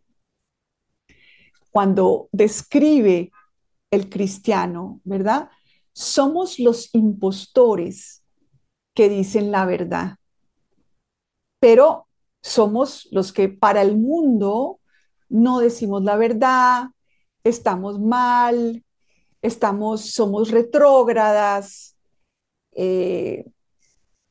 cuando 1.70 2.28
describe 2.32 3.32
el 3.90 4.08
cristiano, 4.08 5.00
¿verdad? 5.04 5.50
Somos 5.92 6.58
los 6.58 6.94
impostores 6.94 8.22
que 8.94 9.08
dicen 9.08 9.50
la 9.50 9.64
verdad, 9.64 10.16
pero 11.60 12.06
somos 12.42 13.08
los 13.10 13.32
que 13.32 13.48
para 13.48 13.82
el 13.82 13.96
mundo 13.96 14.80
no 15.28 15.60
decimos 15.60 16.02
la 16.02 16.16
verdad, 16.16 16.88
estamos 17.44 18.00
mal, 18.00 18.84
estamos, 19.40 20.12
somos 20.12 20.50
retrógradas, 20.50 21.96
eh, 22.72 23.46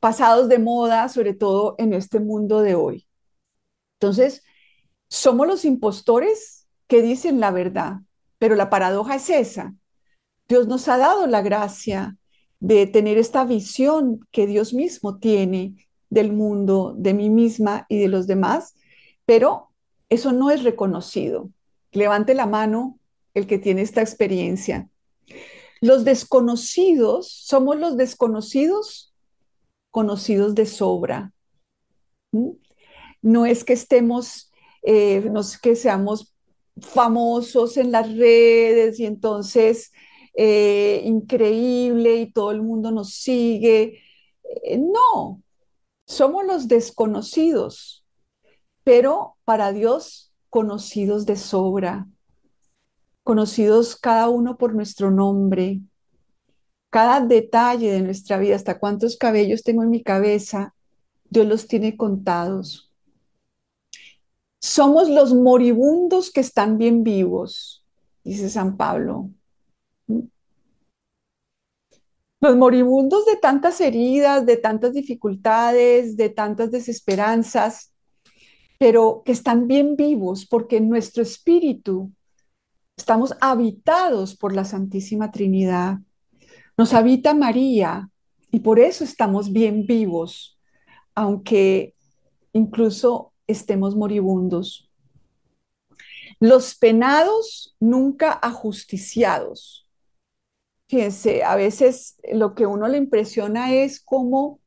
pasados 0.02 0.48
de 0.48 0.58
moda, 0.58 1.08
sobre 1.08 1.32
todo 1.32 1.76
en 1.78 1.92
este 1.92 2.18
mundo 2.18 2.60
de 2.60 2.74
hoy. 2.74 3.06
Entonces, 4.00 4.42
somos 5.08 5.46
los 5.46 5.64
impostores 5.64 6.66
que 6.88 7.02
dicen 7.02 7.38
la 7.38 7.52
verdad, 7.52 7.98
pero 8.40 8.56
la 8.56 8.68
paradoja 8.68 9.14
es 9.14 9.30
esa. 9.30 9.76
Dios 10.48 10.66
nos 10.66 10.88
ha 10.88 10.98
dado 10.98 11.28
la 11.28 11.40
gracia 11.40 12.16
de 12.58 12.88
tener 12.88 13.16
esta 13.16 13.44
visión 13.44 14.26
que 14.32 14.48
Dios 14.48 14.74
mismo 14.74 15.18
tiene 15.18 15.76
del 16.10 16.32
mundo, 16.32 16.94
de 16.98 17.14
mí 17.14 17.30
misma 17.30 17.86
y 17.88 18.00
de 18.00 18.08
los 18.08 18.26
demás, 18.26 18.74
pero 19.24 19.70
eso 20.08 20.32
no 20.32 20.50
es 20.50 20.64
reconocido. 20.64 21.48
Levante 21.92 22.34
la 22.34 22.46
mano 22.46 22.98
el 23.34 23.46
que 23.46 23.58
tiene 23.58 23.82
esta 23.82 24.00
experiencia. 24.00 24.88
Los 25.80 26.04
desconocidos, 26.04 27.30
somos 27.30 27.76
los 27.76 27.96
desconocidos 27.96 29.11
conocidos 29.92 30.56
de 30.56 30.66
sobra. 30.66 31.32
No 33.22 33.46
es 33.46 33.62
que 33.62 33.74
estemos, 33.74 34.50
eh, 34.82 35.20
no 35.30 35.40
es 35.40 35.58
que 35.58 35.76
seamos 35.76 36.34
famosos 36.80 37.76
en 37.76 37.92
las 37.92 38.12
redes 38.16 38.98
y 38.98 39.06
entonces 39.06 39.92
eh, 40.34 41.02
increíble 41.04 42.16
y 42.16 42.32
todo 42.32 42.50
el 42.50 42.62
mundo 42.62 42.90
nos 42.90 43.14
sigue. 43.14 44.00
Eh, 44.64 44.78
no, 44.78 45.42
somos 46.06 46.44
los 46.44 46.68
desconocidos, 46.68 48.04
pero 48.82 49.36
para 49.44 49.72
Dios 49.72 50.32
conocidos 50.48 51.26
de 51.26 51.36
sobra, 51.36 52.08
conocidos 53.22 53.94
cada 53.96 54.28
uno 54.30 54.56
por 54.56 54.74
nuestro 54.74 55.10
nombre, 55.10 55.80
cada 56.92 57.22
detalle 57.22 57.90
de 57.90 58.02
nuestra 58.02 58.36
vida, 58.36 58.54
hasta 58.54 58.78
cuántos 58.78 59.16
cabellos 59.16 59.62
tengo 59.62 59.82
en 59.82 59.88
mi 59.88 60.02
cabeza, 60.02 60.74
Dios 61.30 61.46
los 61.46 61.66
tiene 61.66 61.96
contados. 61.96 62.92
Somos 64.60 65.08
los 65.08 65.32
moribundos 65.32 66.30
que 66.30 66.40
están 66.40 66.76
bien 66.76 67.02
vivos, 67.02 67.82
dice 68.22 68.50
San 68.50 68.76
Pablo. 68.76 69.30
Los 72.42 72.56
moribundos 72.56 73.24
de 73.24 73.36
tantas 73.36 73.80
heridas, 73.80 74.44
de 74.44 74.58
tantas 74.58 74.92
dificultades, 74.92 76.18
de 76.18 76.28
tantas 76.28 76.70
desesperanzas, 76.70 77.94
pero 78.78 79.22
que 79.24 79.32
están 79.32 79.66
bien 79.66 79.96
vivos 79.96 80.44
porque 80.44 80.76
en 80.76 80.90
nuestro 80.90 81.22
espíritu 81.22 82.12
estamos 82.98 83.34
habitados 83.40 84.36
por 84.36 84.54
la 84.54 84.66
Santísima 84.66 85.30
Trinidad. 85.30 85.98
Nos 86.82 86.94
habita 86.94 87.32
María 87.32 88.10
y 88.50 88.58
por 88.58 88.80
eso 88.80 89.04
estamos 89.04 89.52
bien 89.52 89.86
vivos, 89.86 90.58
aunque 91.14 91.94
incluso 92.52 93.32
estemos 93.46 93.94
moribundos. 93.94 94.90
Los 96.40 96.74
penados 96.74 97.76
nunca 97.78 98.32
ajusticiados. 98.32 99.88
Fíjense, 100.88 101.44
a 101.44 101.54
veces 101.54 102.16
lo 102.32 102.56
que 102.56 102.66
uno 102.66 102.88
le 102.88 102.98
impresiona 102.98 103.72
es 103.72 104.00
cómo 104.00 104.58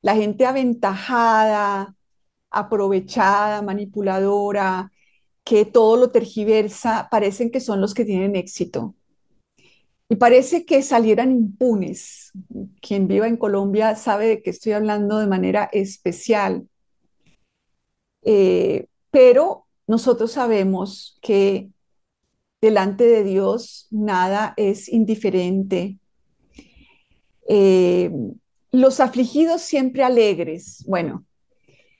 la 0.00 0.16
gente 0.16 0.46
aventajada, 0.46 1.94
aprovechada, 2.48 3.60
manipuladora, 3.60 4.90
que 5.44 5.66
todo 5.66 5.98
lo 5.98 6.10
tergiversa, 6.10 7.08
parecen 7.10 7.50
que 7.50 7.60
son 7.60 7.82
los 7.82 7.92
que 7.92 8.06
tienen 8.06 8.36
éxito. 8.36 8.94
Y 10.08 10.16
parece 10.16 10.64
que 10.64 10.82
salieran 10.82 11.32
impunes. 11.32 12.32
Quien 12.80 13.08
viva 13.08 13.26
en 13.26 13.36
Colombia 13.36 13.96
sabe 13.96 14.26
de 14.26 14.42
qué 14.42 14.50
estoy 14.50 14.72
hablando 14.72 15.18
de 15.18 15.26
manera 15.26 15.68
especial. 15.72 16.68
Eh, 18.22 18.86
pero 19.10 19.66
nosotros 19.86 20.32
sabemos 20.32 21.18
que 21.22 21.70
delante 22.60 23.04
de 23.04 23.24
Dios 23.24 23.88
nada 23.90 24.54
es 24.56 24.88
indiferente. 24.88 25.98
Eh, 27.48 28.10
los 28.72 29.00
afligidos 29.00 29.62
siempre 29.62 30.04
alegres. 30.04 30.84
Bueno, 30.86 31.24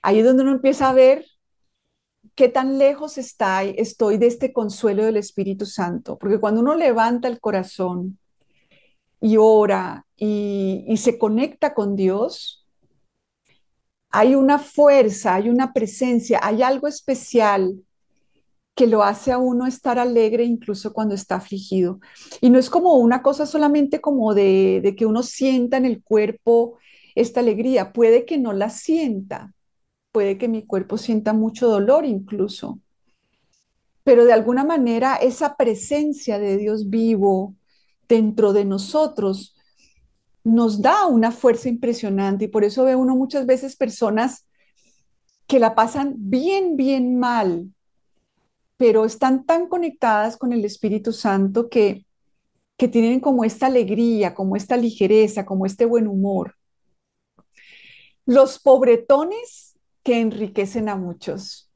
ahí 0.02 0.20
es 0.20 0.24
donde 0.24 0.42
uno 0.42 0.52
empieza 0.52 0.90
a 0.90 0.94
ver 0.94 1.24
qué 2.36 2.48
tan 2.48 2.78
lejos 2.78 3.18
está, 3.18 3.64
estoy 3.64 4.18
de 4.18 4.26
este 4.26 4.52
consuelo 4.52 5.04
del 5.04 5.16
Espíritu 5.16 5.66
Santo, 5.66 6.18
porque 6.18 6.38
cuando 6.38 6.60
uno 6.60 6.74
levanta 6.74 7.28
el 7.28 7.40
corazón 7.40 8.18
y 9.20 9.36
ora 9.38 10.06
y, 10.16 10.84
y 10.86 10.98
se 10.98 11.18
conecta 11.18 11.74
con 11.74 11.96
Dios, 11.96 12.66
hay 14.10 14.34
una 14.34 14.58
fuerza, 14.58 15.34
hay 15.34 15.48
una 15.48 15.72
presencia, 15.72 16.38
hay 16.42 16.62
algo 16.62 16.86
especial 16.86 17.82
que 18.74 18.86
lo 18.86 19.02
hace 19.02 19.32
a 19.32 19.38
uno 19.38 19.66
estar 19.66 19.98
alegre 19.98 20.44
incluso 20.44 20.92
cuando 20.92 21.14
está 21.14 21.36
afligido. 21.36 21.98
Y 22.42 22.50
no 22.50 22.58
es 22.58 22.68
como 22.68 22.94
una 22.94 23.22
cosa 23.22 23.46
solamente 23.46 24.02
como 24.02 24.34
de, 24.34 24.80
de, 24.82 24.94
que 24.94 25.06
uno 25.06 25.22
sienta 25.22 25.78
en 25.78 25.86
el 25.86 26.02
cuerpo 26.02 26.78
esta 27.14 27.40
alegría, 27.40 27.94
puede 27.94 28.26
que 28.26 28.36
no 28.36 28.52
la 28.52 28.68
sienta, 28.68 29.54
puede 30.16 30.38
que 30.38 30.48
mi 30.48 30.64
cuerpo 30.64 30.96
sienta 30.96 31.34
mucho 31.34 31.68
dolor 31.68 32.06
incluso, 32.06 32.80
pero 34.02 34.24
de 34.24 34.32
alguna 34.32 34.64
manera 34.64 35.16
esa 35.16 35.56
presencia 35.56 36.38
de 36.38 36.56
Dios 36.56 36.88
vivo 36.88 37.54
dentro 38.08 38.54
de 38.54 38.64
nosotros 38.64 39.54
nos 40.42 40.80
da 40.80 41.04
una 41.04 41.32
fuerza 41.32 41.68
impresionante 41.68 42.46
y 42.46 42.48
por 42.48 42.64
eso 42.64 42.84
ve 42.84 42.96
uno 42.96 43.14
muchas 43.14 43.44
veces 43.44 43.76
personas 43.76 44.46
que 45.46 45.58
la 45.58 45.74
pasan 45.74 46.14
bien, 46.16 46.78
bien 46.78 47.18
mal, 47.18 47.74
pero 48.78 49.04
están 49.04 49.44
tan 49.44 49.68
conectadas 49.68 50.38
con 50.38 50.54
el 50.54 50.64
Espíritu 50.64 51.12
Santo 51.12 51.68
que, 51.68 52.06
que 52.78 52.88
tienen 52.88 53.20
como 53.20 53.44
esta 53.44 53.66
alegría, 53.66 54.32
como 54.32 54.56
esta 54.56 54.78
ligereza, 54.78 55.44
como 55.44 55.66
este 55.66 55.84
buen 55.84 56.08
humor. 56.08 56.56
Los 58.24 58.58
pobretones 58.58 59.65
que 60.06 60.20
enriquecen 60.20 60.88
a 60.88 60.94
muchos. 60.94 61.68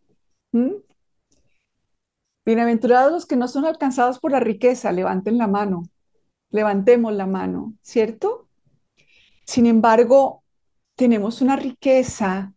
Bienaventurados 2.47 3.11
los 3.11 3.27
que 3.27 3.35
no 3.35 3.49
son 3.49 3.65
alcanzados 3.65 4.21
por 4.21 4.31
la 4.31 4.39
riqueza, 4.39 4.93
levanten 4.93 5.37
la 5.37 5.49
mano, 5.49 5.83
levantemos 6.51 7.13
la 7.13 7.27
mano, 7.27 7.75
¿cierto? 7.83 8.47
Sin 9.45 9.67
embargo, 9.67 10.45
tenemos 10.95 11.43
una 11.43 11.57
riqueza 11.57 12.55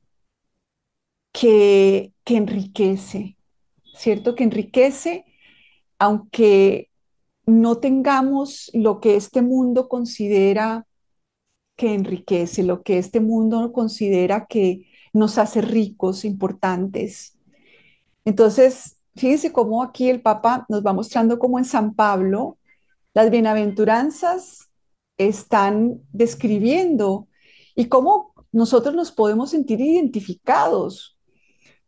que, 1.31 2.13
que 2.23 2.37
enriquece, 2.37 3.35
¿cierto? 3.95 4.35
Que 4.35 4.43
enriquece, 4.43 5.25
aunque 5.97 6.91
no 7.47 7.79
tengamos 7.79 8.69
lo 8.75 8.99
que 8.99 9.15
este 9.15 9.41
mundo 9.41 9.89
considera 9.89 10.85
que 11.75 11.95
enriquece, 11.95 12.61
lo 12.61 12.83
que 12.83 12.99
este 12.99 13.19
mundo 13.19 13.73
considera 13.73 14.45
que, 14.45 14.92
nos 15.13 15.37
hace 15.37 15.61
ricos, 15.61 16.25
importantes. 16.25 17.37
Entonces, 18.25 18.97
fíjense 19.15 19.53
cómo 19.53 19.83
aquí 19.83 20.09
el 20.09 20.21
Papa 20.21 20.65
nos 20.69 20.83
va 20.85 20.93
mostrando 20.93 21.39
cómo 21.39 21.59
en 21.59 21.65
San 21.65 21.93
Pablo 21.93 22.57
las 23.13 23.29
bienaventuranzas 23.29 24.71
están 25.17 26.01
describiendo 26.11 27.27
y 27.75 27.85
cómo 27.85 28.33
nosotros 28.51 28.95
nos 28.95 29.11
podemos 29.11 29.51
sentir 29.51 29.79
identificados 29.81 31.17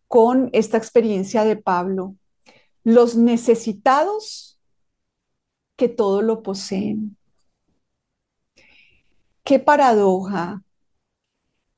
con 0.07 0.49
esta 0.53 0.77
experiencia 0.77 1.43
de 1.43 1.55
Pablo. 1.55 2.15
Los 2.83 3.15
necesitados 3.15 4.59
que 5.75 5.89
todo 5.89 6.21
lo 6.21 6.43
poseen. 6.43 7.17
Qué 9.43 9.59
paradoja 9.59 10.64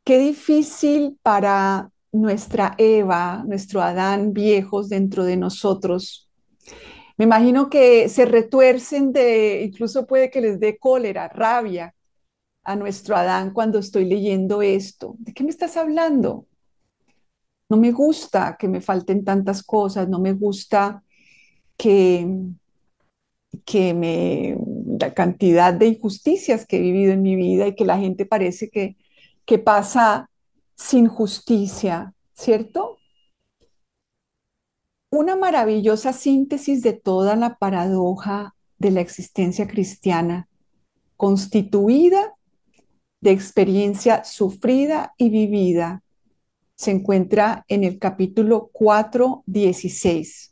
Qué 0.08 0.20
difícil 0.20 1.20
para 1.22 1.92
nuestra 2.14 2.76
Eva, 2.78 3.44
nuestro 3.46 3.82
Adán 3.82 4.32
viejos 4.32 4.88
dentro 4.88 5.26
de 5.26 5.36
nosotros. 5.36 6.30
Me 7.18 7.26
imagino 7.26 7.70
que 7.70 8.08
se 8.08 8.24
retuercen 8.24 9.12
de, 9.12 9.64
incluso 9.66 10.08
puede 10.08 10.30
que 10.30 10.40
les 10.40 10.62
dé 10.62 10.78
cólera, 10.78 11.28
rabia 11.28 11.94
a 12.64 12.78
nuestro 12.78 13.18
Adán 13.18 13.52
cuando 13.52 13.80
estoy 13.80 14.06
leyendo 14.06 14.62
esto. 14.62 15.16
¿De 15.20 15.34
qué 15.34 15.44
me 15.44 15.50
estás 15.50 15.76
hablando? 15.76 16.46
No 17.70 17.76
me 17.76 17.92
gusta 17.92 18.56
que 18.58 18.70
me 18.70 18.80
falten 18.80 19.26
tantas 19.26 19.62
cosas, 19.62 20.08
no 20.08 20.20
me 20.20 20.32
gusta 20.32 21.04
que, 21.76 22.26
que 23.66 23.94
me, 23.94 24.58
la 25.02 25.14
cantidad 25.14 25.74
de 25.74 25.88
injusticias 25.88 26.66
que 26.66 26.78
he 26.78 26.82
vivido 26.82 27.12
en 27.12 27.24
mi 27.24 27.36
vida 27.36 27.68
y 27.68 27.76
que 27.76 27.84
la 27.84 27.98
gente 27.98 28.26
parece 28.26 28.70
que 28.70 28.96
que 29.48 29.58
pasa 29.58 30.30
sin 30.76 31.08
justicia, 31.08 32.14
¿cierto? 32.34 32.98
Una 35.10 35.38
maravillosa 35.38 36.12
síntesis 36.12 36.84
de 36.84 36.92
toda 36.92 37.38
la 37.38 37.58
paradoja 37.58 38.54
de 38.78 38.92
la 38.92 39.00
existencia 39.00 39.66
cristiana, 39.66 40.50
constituida 41.16 42.36
de 43.22 43.32
experiencia 43.32 44.26
sufrida 44.26 45.14
y 45.18 45.30
vivida 45.30 46.04
se 46.76 46.92
encuentra 46.92 47.66
en 47.70 47.86
el 47.86 47.98
capítulo 47.98 48.70
4, 48.74 49.44
16 49.48 50.52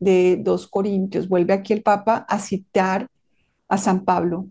de 0.00 0.38
2 0.42 0.66
Corintios. 0.68 1.28
Vuelve 1.28 1.52
aquí 1.52 1.74
el 1.74 1.82
Papa 1.82 2.26
a 2.28 2.40
citar 2.40 3.08
a 3.68 3.78
San 3.78 4.04
Pablo. 4.04 4.48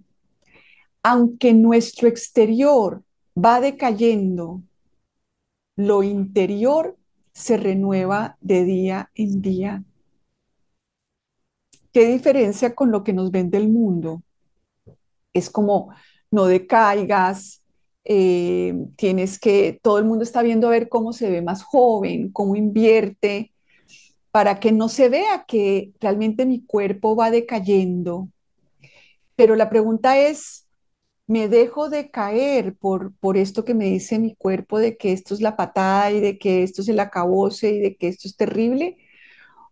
Aunque 1.03 1.53
nuestro 1.53 2.07
exterior 2.07 3.03
va 3.35 3.61
decayendo, 3.61 4.61
lo 5.75 6.03
interior 6.03 6.97
se 7.33 7.57
renueva 7.57 8.37
de 8.41 8.65
día 8.65 9.11
en 9.15 9.41
día. 9.41 9.83
¿Qué 11.93 12.05
diferencia 12.07 12.75
con 12.75 12.91
lo 12.91 13.03
que 13.03 13.13
nos 13.13 13.31
vende 13.31 13.57
el 13.57 13.69
mundo? 13.69 14.21
Es 15.33 15.49
como 15.49 15.93
no 16.31 16.45
decaigas, 16.45 17.61
eh, 18.05 18.73
tienes 18.95 19.39
que, 19.39 19.79
todo 19.81 19.99
el 19.99 20.05
mundo 20.05 20.23
está 20.23 20.41
viendo 20.41 20.67
a 20.67 20.71
ver 20.71 20.89
cómo 20.89 21.13
se 21.13 21.29
ve 21.29 21.41
más 21.41 21.63
joven, 21.63 22.31
cómo 22.31 22.55
invierte, 22.55 23.51
para 24.31 24.59
que 24.59 24.71
no 24.71 24.89
se 24.89 25.09
vea 25.09 25.45
que 25.47 25.91
realmente 25.99 26.45
mi 26.45 26.65
cuerpo 26.65 27.15
va 27.15 27.31
decayendo. 27.31 28.29
Pero 29.35 29.55
la 29.55 29.69
pregunta 29.69 30.17
es, 30.17 30.67
¿me 31.31 31.47
dejo 31.47 31.89
de 31.89 32.11
caer 32.11 32.75
por, 32.75 33.13
por 33.15 33.37
esto 33.37 33.63
que 33.63 33.73
me 33.73 33.85
dice 33.85 34.19
mi 34.19 34.35
cuerpo 34.35 34.79
de 34.79 34.97
que 34.97 35.13
esto 35.13 35.33
es 35.33 35.39
la 35.39 35.55
patada 35.55 36.11
y 36.11 36.19
de 36.19 36.37
que 36.37 36.61
esto 36.63 36.81
es 36.81 36.89
el 36.89 36.99
acabose 36.99 37.71
y 37.71 37.79
de 37.79 37.95
que 37.95 38.09
esto 38.09 38.27
es 38.27 38.35
terrible? 38.35 38.97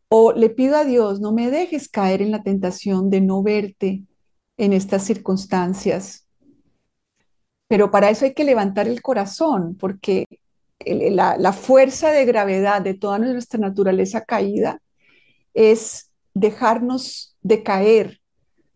¿O 0.07 0.31
le 0.31 0.49
pido 0.49 0.77
a 0.77 0.85
Dios, 0.85 1.19
no 1.19 1.33
me 1.33 1.51
dejes 1.51 1.89
caer 1.89 2.21
en 2.21 2.31
la 2.31 2.43
tentación 2.43 3.09
de 3.09 3.19
no 3.19 3.43
verte 3.43 4.03
en 4.57 4.71
estas 4.71 5.03
circunstancias? 5.03 6.25
Pero 7.67 7.91
para 7.91 8.09
eso 8.09 8.23
hay 8.23 8.33
que 8.33 8.45
levantar 8.45 8.87
el 8.87 9.01
corazón, 9.01 9.75
porque 9.77 10.27
la, 10.85 11.35
la, 11.37 11.51
fuerza 11.51 12.11
de 12.11 12.23
gravedad 12.23 12.81
de 12.81 12.93
toda 12.93 13.19
nuestra 13.19 13.59
naturaleza 13.59 14.23
caída 14.23 14.81
es 15.53 16.09
dejarnos 16.33 17.35
de 17.41 17.63
caer 17.63 18.21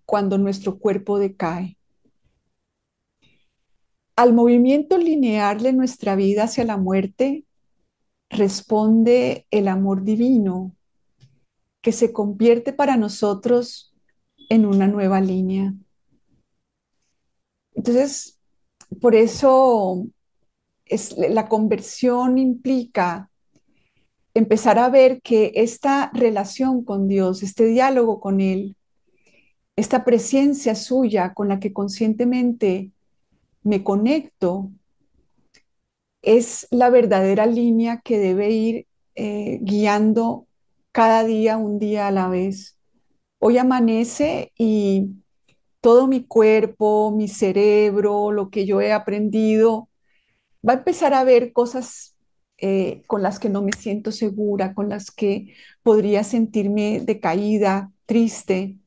cuando 0.05 0.37
nuestro 0.37 0.79
cuerpo 0.79 1.17
decae. 1.17 1.77
Al 4.15 4.34
movimiento 4.34 4.97
lineal 4.97 5.62
de 5.63 5.73
nuestra 5.73 6.15
vida 6.15 6.43
hacia 6.43 6.65
la 6.65 6.78
muerte 6.78 7.45
responde 8.30 9.47
el 9.49 9.67
amor 9.67 10.04
divino 10.04 10.76
que 11.82 11.91
se 11.91 12.13
convierte 12.13 12.73
para 12.73 12.95
nosotros 12.95 13.93
en 14.49 14.65
una 14.65 14.88
nueva 14.88 15.19
línea. 15.19 15.73
Entonces, 17.73 18.39
por 19.02 19.15
eso 19.15 20.06
es, 20.86 21.17
la 21.17 21.49
conversión 21.49 22.38
implica 22.38 23.32
empezar 24.36 24.80
a 24.80 24.89
ver 24.89 25.21
que 25.21 25.52
esta 25.56 26.12
relación 26.13 26.84
con 26.84 27.08
Dios, 27.08 27.43
este 27.43 27.65
diálogo 27.65 28.19
con 28.19 28.41
Él, 28.41 28.76
esta 29.76 30.06
presencia 30.06 30.76
suya 30.76 31.34
con 31.34 31.47
la 31.49 31.60
que 31.60 31.73
conscientemente 31.73 32.91
me 33.63 33.84
conecto, 33.84 34.71
es 36.21 36.67
la 36.71 36.89
verdadera 36.89 37.45
línea 37.45 38.02
que 38.02 38.17
debe 38.17 38.49
ir 38.52 38.88
eh, 39.15 39.60
guiando 39.62 40.47
cada 40.91 41.23
día, 41.23 41.58
un 41.58 41.80
día 41.80 42.08
a 42.08 42.12
la 42.12 42.30
vez. 42.30 42.78
Hoy 43.39 43.58
amanece 43.58 44.54
y 44.58 45.10
todo 45.82 46.08
mi 46.08 46.23
cuerpo, 46.23 47.12
mi 47.12 47.28
cerebro, 47.28 48.32
lo 48.32 48.49
que 48.49 48.65
yo 48.65 48.80
he 48.80 48.93
aprendido, 48.93 49.89
va 50.67 50.73
a 50.73 50.78
empezar 50.78 51.13
a 51.13 51.26
ver 51.26 51.52
cosas 51.52 52.15
eh, 52.58 53.02
con 53.08 53.21
las 53.21 53.39
que 53.39 53.49
no 53.49 53.62
me 53.62 53.73
siento 53.73 54.13
segura, 54.13 54.73
con 54.73 54.88
las 54.88 55.12
que 55.12 55.54
podría 55.84 56.23
sentirme 56.23 57.02
decaída, 57.02 57.91
triste. 58.06 58.78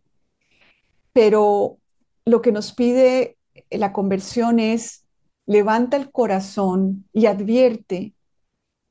Pero 1.12 1.79
lo 2.25 2.41
que 2.41 2.53
nos 2.53 2.73
pide 2.73 3.36
la 3.70 3.92
conversión 3.92 4.59
es 4.61 5.07
levanta 5.46 5.96
el 5.96 6.11
corazón 6.11 7.09
y 7.12 7.26
advierte 7.26 8.14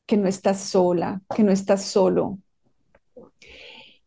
que 0.08 0.18
no 0.18 0.28
estás 0.28 0.60
sola, 0.62 1.22
que 1.36 1.44
no 1.44 1.52
estás 1.52 1.84
solo. 1.84 2.40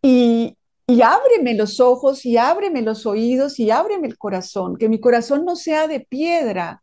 Y, 0.00 0.56
y 0.86 1.02
ábreme 1.02 1.54
los 1.54 1.80
ojos 1.80 2.24
y 2.24 2.36
ábreme 2.36 2.82
los 2.82 3.04
oídos 3.04 3.58
y 3.58 3.70
ábreme 3.70 4.06
el 4.06 4.16
corazón, 4.16 4.76
que 4.76 4.88
mi 4.88 5.00
corazón 5.00 5.44
no 5.44 5.56
sea 5.56 5.88
de 5.88 6.00
piedra, 6.00 6.82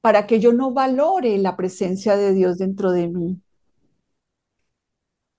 para 0.00 0.26
que 0.28 0.38
yo 0.38 0.52
no 0.52 0.72
valore 0.72 1.36
la 1.38 1.56
presencia 1.56 2.16
de 2.16 2.32
Dios 2.32 2.58
dentro 2.58 2.92
de 2.92 3.08
mí. 3.08 3.40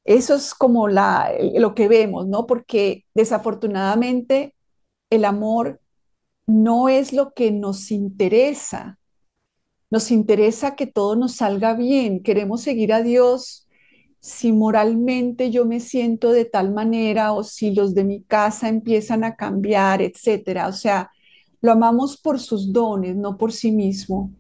Eso 0.04 0.36
es 0.36 0.54
como 0.54 0.88
la, 0.90 1.32
lo 1.56 1.74
que 1.74 1.88
vemos, 1.88 2.28
¿no? 2.28 2.46
Porque 2.48 3.06
desafortunadamente 3.14 4.56
el 5.10 5.26
amor 5.26 5.80
no 6.48 6.90
es 6.90 7.14
lo 7.14 7.34
que 7.34 7.52
nos 7.52 7.92
interesa. 7.92 8.98
Nos 9.90 10.12
interesa 10.12 10.76
que 10.76 10.88
todo 10.88 11.16
nos 11.16 11.36
salga 11.36 11.74
bien. 11.76 12.24
Queremos 12.24 12.62
seguir 12.62 12.94
a 12.94 13.02
Dios 13.02 13.68
si 14.20 14.52
moralmente 14.52 15.52
yo 15.52 15.66
me 15.66 15.80
siento 15.80 16.32
de 16.32 16.46
tal 16.46 16.74
manera 16.74 17.34
o 17.34 17.44
si 17.44 17.74
los 17.74 17.94
de 17.94 18.04
mi 18.04 18.24
casa 18.24 18.68
empiezan 18.68 19.24
a 19.24 19.36
cambiar, 19.36 20.02
etcétera. 20.02 20.68
O 20.68 20.74
sea, 20.74 21.12
lo 21.62 21.72
amamos 21.72 22.18
por 22.18 22.40
sus 22.40 22.74
dones, 22.74 23.16
no 23.16 23.38
por 23.38 23.54
sí 23.54 23.72
mismo 23.72 24.32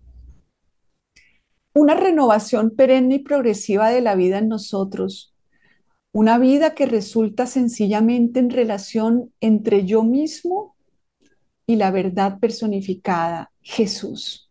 una 1.78 1.94
renovación 1.94 2.72
perenne 2.72 3.16
y 3.16 3.20
progresiva 3.20 3.90
de 3.90 4.02
la 4.02 4.16
vida 4.16 4.40
en 4.40 4.48
nosotros, 4.48 5.36
una 6.12 6.40
vida 6.40 6.74
que 6.74 6.88
resulta 6.88 7.46
sencillamente 7.46 8.40
en 8.40 8.50
relación 8.50 9.32
entre 9.42 9.86
yo 9.86 10.04
mismo 10.04 10.76
y 11.68 11.76
la 11.76 11.92
verdad 11.92 12.40
personificada, 12.40 13.52
Jesús. 13.62 14.50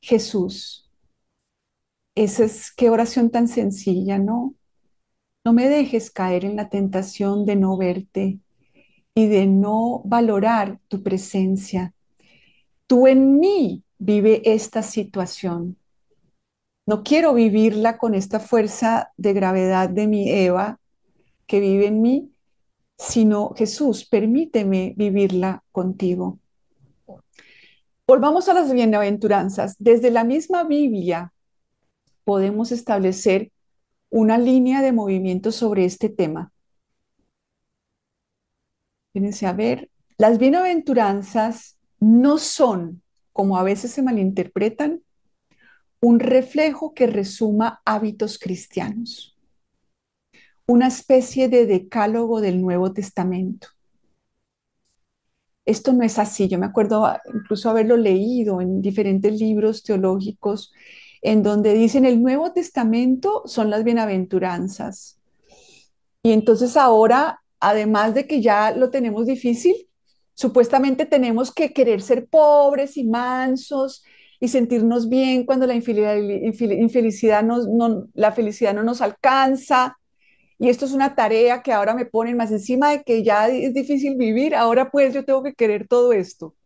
Jesús. 0.00 0.88
Esa 2.14 2.44
es 2.44 2.70
qué 2.70 2.90
oración 2.90 3.30
tan 3.30 3.48
sencilla, 3.48 4.18
¿no? 4.18 4.54
No 5.44 5.52
me 5.54 5.68
dejes 5.68 6.10
caer 6.10 6.44
en 6.44 6.56
la 6.56 6.68
tentación 6.68 7.46
de 7.46 7.56
no 7.56 7.76
verte 7.78 8.38
y 9.14 9.26
de 9.26 9.46
no 9.46 10.02
valorar 10.04 10.78
tu 10.88 11.02
presencia. 11.02 11.94
Tú 12.86 13.06
en 13.06 13.38
mí 13.38 13.82
vive 13.98 14.42
esta 14.44 14.82
situación. 14.82 15.78
No 16.86 17.02
quiero 17.02 17.34
vivirla 17.34 17.98
con 17.98 18.14
esta 18.14 18.40
fuerza 18.40 19.12
de 19.16 19.32
gravedad 19.32 19.88
de 19.88 20.06
mi 20.06 20.30
Eva 20.30 20.78
que 21.46 21.60
vive 21.60 21.86
en 21.86 22.02
mí, 22.02 22.32
sino 22.98 23.54
Jesús, 23.56 24.04
permíteme 24.04 24.92
vivirla 24.96 25.62
contigo. 25.72 26.38
Volvamos 28.06 28.48
a 28.48 28.54
las 28.54 28.72
bienaventuranzas. 28.72 29.76
Desde 29.78 30.10
la 30.10 30.24
misma 30.24 30.64
Biblia 30.64 31.32
podemos 32.24 32.72
establecer 32.72 33.52
una 34.10 34.36
línea 34.38 34.82
de 34.82 34.92
movimiento 34.92 35.52
sobre 35.52 35.84
este 35.84 36.08
tema. 36.08 36.52
Fíjense 39.12 39.46
a 39.46 39.52
ver, 39.52 39.90
las 40.18 40.38
bienaventuranzas 40.38 41.78
no 42.00 42.38
son 42.38 43.02
como 43.38 43.56
a 43.56 43.62
veces 43.62 43.92
se 43.92 44.02
malinterpretan, 44.02 45.00
un 46.00 46.18
reflejo 46.18 46.92
que 46.92 47.06
resuma 47.06 47.80
hábitos 47.84 48.36
cristianos, 48.36 49.37
una 50.68 50.86
especie 50.86 51.48
de 51.48 51.66
decálogo 51.66 52.40
del 52.40 52.62
Nuevo 52.62 52.92
Testamento. 52.92 53.68
Esto 55.64 55.92
no 55.92 56.04
es 56.04 56.18
así. 56.18 56.46
Yo 56.48 56.58
me 56.58 56.66
acuerdo 56.66 57.12
incluso 57.34 57.68
haberlo 57.68 57.96
leído 57.96 58.60
en 58.60 58.80
diferentes 58.80 59.38
libros 59.38 59.82
teológicos 59.82 60.72
en 61.20 61.42
donde 61.42 61.74
dicen 61.74 62.04
el 62.04 62.22
Nuevo 62.22 62.52
Testamento 62.52 63.42
son 63.46 63.70
las 63.70 63.82
bienaventuranzas. 63.82 65.18
Y 66.22 66.30
entonces 66.30 66.76
ahora, 66.76 67.42
además 67.58 68.14
de 68.14 68.26
que 68.26 68.40
ya 68.40 68.70
lo 68.70 68.90
tenemos 68.90 69.26
difícil, 69.26 69.88
Supuestamente 70.38 71.04
tenemos 71.04 71.52
que 71.52 71.72
querer 71.72 72.00
ser 72.00 72.28
pobres 72.28 72.96
y 72.96 73.02
mansos 73.02 74.04
y 74.38 74.46
sentirnos 74.46 75.08
bien 75.08 75.44
cuando 75.44 75.66
la 75.66 75.74
infelicidad 75.74 77.44
la 78.14 78.30
felicidad 78.30 78.72
no 78.72 78.84
nos 78.84 79.00
alcanza. 79.02 79.97
Y 80.58 80.68
esto 80.68 80.84
es 80.86 80.92
una 80.92 81.14
tarea 81.14 81.62
que 81.62 81.72
ahora 81.72 81.94
me 81.94 82.04
ponen 82.04 82.36
más 82.36 82.50
encima 82.50 82.90
de 82.90 83.02
que 83.02 83.22
ya 83.22 83.48
es 83.48 83.74
difícil 83.74 84.16
vivir, 84.16 84.54
ahora 84.54 84.90
pues 84.90 85.14
yo 85.14 85.24
tengo 85.24 85.42
que 85.42 85.54
querer 85.54 85.86
todo 85.86 86.12
esto. 86.12 86.56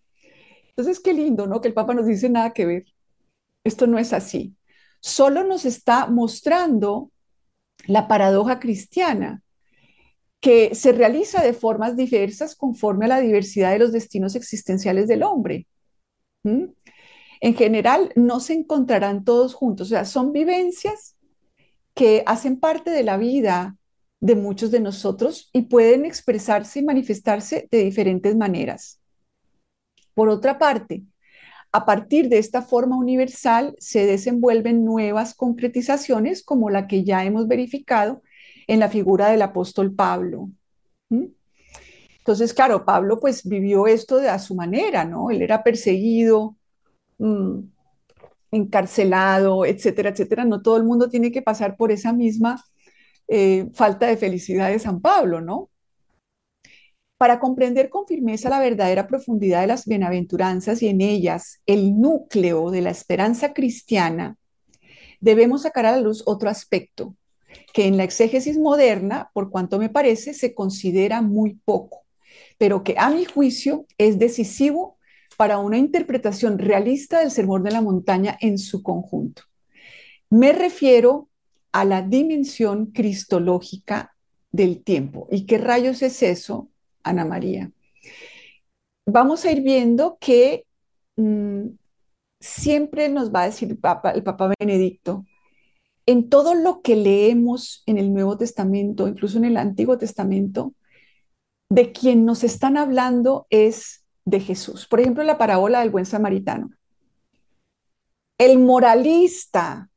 Entonces, 0.68 1.00
qué 1.00 1.12
lindo, 1.12 1.46
¿no? 1.46 1.60
Que 1.60 1.68
el 1.68 1.74
Papa 1.74 1.92
nos 1.92 2.06
dice 2.06 2.30
nada 2.30 2.52
que 2.52 2.64
ver. 2.64 2.84
Esto 3.64 3.86
no 3.86 3.98
es 3.98 4.14
así. 4.14 4.56
Solo 5.00 5.44
nos 5.44 5.66
está 5.66 6.06
mostrando 6.06 7.10
la 7.86 8.08
paradoja 8.08 8.58
cristiana 8.58 9.42
que 10.40 10.74
se 10.74 10.92
realiza 10.92 11.42
de 11.42 11.52
formas 11.52 11.96
diversas 11.96 12.56
conforme 12.56 13.04
a 13.04 13.08
la 13.08 13.20
diversidad 13.20 13.72
de 13.72 13.78
los 13.78 13.92
destinos 13.92 14.34
existenciales 14.34 15.06
del 15.06 15.22
hombre. 15.22 15.66
En 16.44 17.54
general, 17.54 18.12
no 18.16 18.40
se 18.40 18.54
encontrarán 18.54 19.24
todos 19.24 19.54
juntos, 19.54 19.88
o 19.88 19.90
sea, 19.90 20.04
son 20.04 20.32
vivencias 20.32 21.16
que 21.94 22.22
hacen 22.26 22.58
parte 22.58 22.90
de 22.90 23.04
la 23.04 23.18
vida 23.18 23.76
de 24.22 24.36
muchos 24.36 24.70
de 24.70 24.78
nosotros 24.78 25.50
y 25.52 25.62
pueden 25.62 26.04
expresarse 26.04 26.78
y 26.78 26.84
manifestarse 26.84 27.68
de 27.72 27.78
diferentes 27.82 28.36
maneras. 28.36 29.00
Por 30.14 30.28
otra 30.28 30.60
parte, 30.60 31.02
a 31.72 31.84
partir 31.84 32.28
de 32.28 32.38
esta 32.38 32.62
forma 32.62 32.96
universal 32.96 33.74
se 33.78 34.06
desenvuelven 34.06 34.84
nuevas 34.84 35.34
concretizaciones 35.34 36.44
como 36.44 36.70
la 36.70 36.86
que 36.86 37.02
ya 37.02 37.24
hemos 37.24 37.48
verificado 37.48 38.22
en 38.68 38.78
la 38.78 38.88
figura 38.88 39.28
del 39.28 39.42
apóstol 39.42 39.92
Pablo. 39.92 40.50
Entonces, 41.10 42.54
claro, 42.54 42.84
Pablo 42.84 43.18
pues 43.18 43.42
vivió 43.42 43.88
esto 43.88 44.18
de 44.18 44.28
a 44.28 44.38
su 44.38 44.54
manera, 44.54 45.04
¿no? 45.04 45.30
Él 45.30 45.42
era 45.42 45.64
perseguido, 45.64 46.56
mm, 47.18 47.58
encarcelado, 48.52 49.66
etcétera, 49.66 50.10
etcétera. 50.10 50.44
No 50.44 50.62
todo 50.62 50.76
el 50.76 50.84
mundo 50.84 51.08
tiene 51.08 51.32
que 51.32 51.42
pasar 51.42 51.76
por 51.76 51.90
esa 51.90 52.12
misma 52.12 52.62
eh, 53.28 53.68
falta 53.74 54.06
de 54.06 54.16
felicidad 54.16 54.70
de 54.70 54.78
San 54.78 55.00
Pablo, 55.00 55.40
¿no? 55.40 55.70
Para 57.16 57.38
comprender 57.38 57.88
con 57.88 58.06
firmeza 58.06 58.48
la 58.48 58.58
verdadera 58.58 59.06
profundidad 59.06 59.60
de 59.60 59.68
las 59.68 59.86
bienaventuranzas 59.86 60.82
y 60.82 60.88
en 60.88 61.00
ellas 61.00 61.60
el 61.66 62.00
núcleo 62.00 62.70
de 62.70 62.82
la 62.82 62.90
esperanza 62.90 63.52
cristiana, 63.52 64.36
debemos 65.20 65.62
sacar 65.62 65.86
a 65.86 65.92
la 65.92 66.00
luz 66.00 66.22
otro 66.26 66.50
aspecto 66.50 67.14
que 67.72 67.86
en 67.86 67.96
la 67.96 68.04
exégesis 68.04 68.58
moderna, 68.58 69.30
por 69.34 69.50
cuanto 69.50 69.78
me 69.78 69.88
parece, 69.88 70.34
se 70.34 70.54
considera 70.54 71.22
muy 71.22 71.60
poco, 71.64 72.04
pero 72.58 72.82
que 72.82 72.94
a 72.98 73.10
mi 73.10 73.24
juicio 73.24 73.86
es 73.98 74.18
decisivo 74.18 74.98
para 75.36 75.58
una 75.58 75.78
interpretación 75.78 76.58
realista 76.58 77.20
del 77.20 77.30
Sermón 77.30 77.62
de 77.62 77.70
la 77.70 77.80
Montaña 77.80 78.36
en 78.40 78.58
su 78.58 78.82
conjunto. 78.82 79.42
Me 80.30 80.52
refiero 80.52 81.28
a 81.72 81.84
la 81.84 82.02
dimensión 82.02 82.86
cristológica 82.86 84.14
del 84.50 84.82
tiempo. 84.84 85.26
¿Y 85.30 85.46
qué 85.46 85.58
rayos 85.58 86.02
es 86.02 86.22
eso, 86.22 86.68
Ana 87.02 87.24
María? 87.24 87.72
Vamos 89.06 89.44
a 89.44 89.50
ir 89.50 89.62
viendo 89.62 90.18
que 90.20 90.66
mm, 91.16 91.68
siempre 92.38 93.08
nos 93.08 93.32
va 93.32 93.42
a 93.42 93.46
decir 93.46 93.70
el 93.70 93.78
Papa, 93.78 94.10
el 94.10 94.22
Papa 94.22 94.52
Benedicto, 94.58 95.24
en 96.06 96.28
todo 96.28 96.54
lo 96.54 96.82
que 96.82 96.96
leemos 96.96 97.82
en 97.86 97.98
el 97.98 98.12
Nuevo 98.12 98.36
Testamento, 98.36 99.08
incluso 99.08 99.38
en 99.38 99.44
el 99.44 99.56
Antiguo 99.56 99.98
Testamento, 99.98 100.74
de 101.70 101.92
quien 101.92 102.24
nos 102.24 102.44
están 102.44 102.76
hablando 102.76 103.46
es 103.50 104.04
de 104.24 104.40
Jesús. 104.40 104.86
Por 104.86 105.00
ejemplo, 105.00 105.24
la 105.24 105.38
parábola 105.38 105.80
del 105.80 105.90
buen 105.90 106.06
samaritano. 106.06 106.70
El 108.38 108.58
moralista 108.58 109.88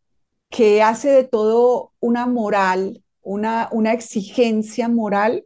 que 0.56 0.82
hace 0.82 1.10
de 1.10 1.26
todo 1.26 1.92
una 2.00 2.28
moral, 2.28 3.04
una, 3.22 3.68
una 3.74 3.92
exigencia 3.92 4.88
moral, 4.88 5.46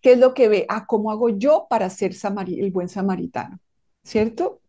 ¿qué 0.00 0.12
es 0.12 0.18
lo 0.18 0.34
que 0.34 0.48
ve? 0.48 0.66
Ah, 0.68 0.86
¿cómo 0.86 1.10
hago 1.10 1.30
yo 1.30 1.66
para 1.68 1.90
ser 1.90 2.12
el 2.46 2.70
buen 2.70 2.88
samaritano? 2.88 3.58
¿Cierto? 4.04 4.60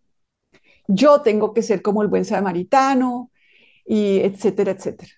Yo 0.88 1.22
tengo 1.22 1.54
que 1.54 1.62
ser 1.62 1.84
como 1.84 2.02
el 2.02 2.08
buen 2.08 2.26
samaritano, 2.26 3.30
y 3.86 4.22
etcétera, 4.22 4.72
etcétera. 4.72 5.12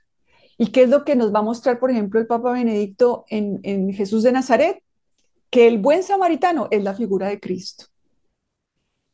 ¿Y 0.57 0.73
qué 0.73 0.83
es 0.83 0.89
lo 0.89 1.05
que 1.05 1.15
nos 1.15 1.33
va 1.33 1.39
a 1.39 1.43
mostrar, 1.43 1.79
por 1.79 1.89
ejemplo, 1.89 2.19
el 2.19 2.27
Papa 2.27 2.51
Benedicto 2.51 3.23
en, 3.29 3.61
en 3.63 3.93
Jesús 3.93 4.23
de 4.23 4.33
Nazaret? 4.33 4.83
Que 5.51 5.67
el 5.67 5.77
buen 5.77 6.03
samaritano 6.03 6.67
es 6.69 6.83
la 6.83 6.93
figura 6.93 7.29
de 7.29 7.39
Cristo. 7.39 7.85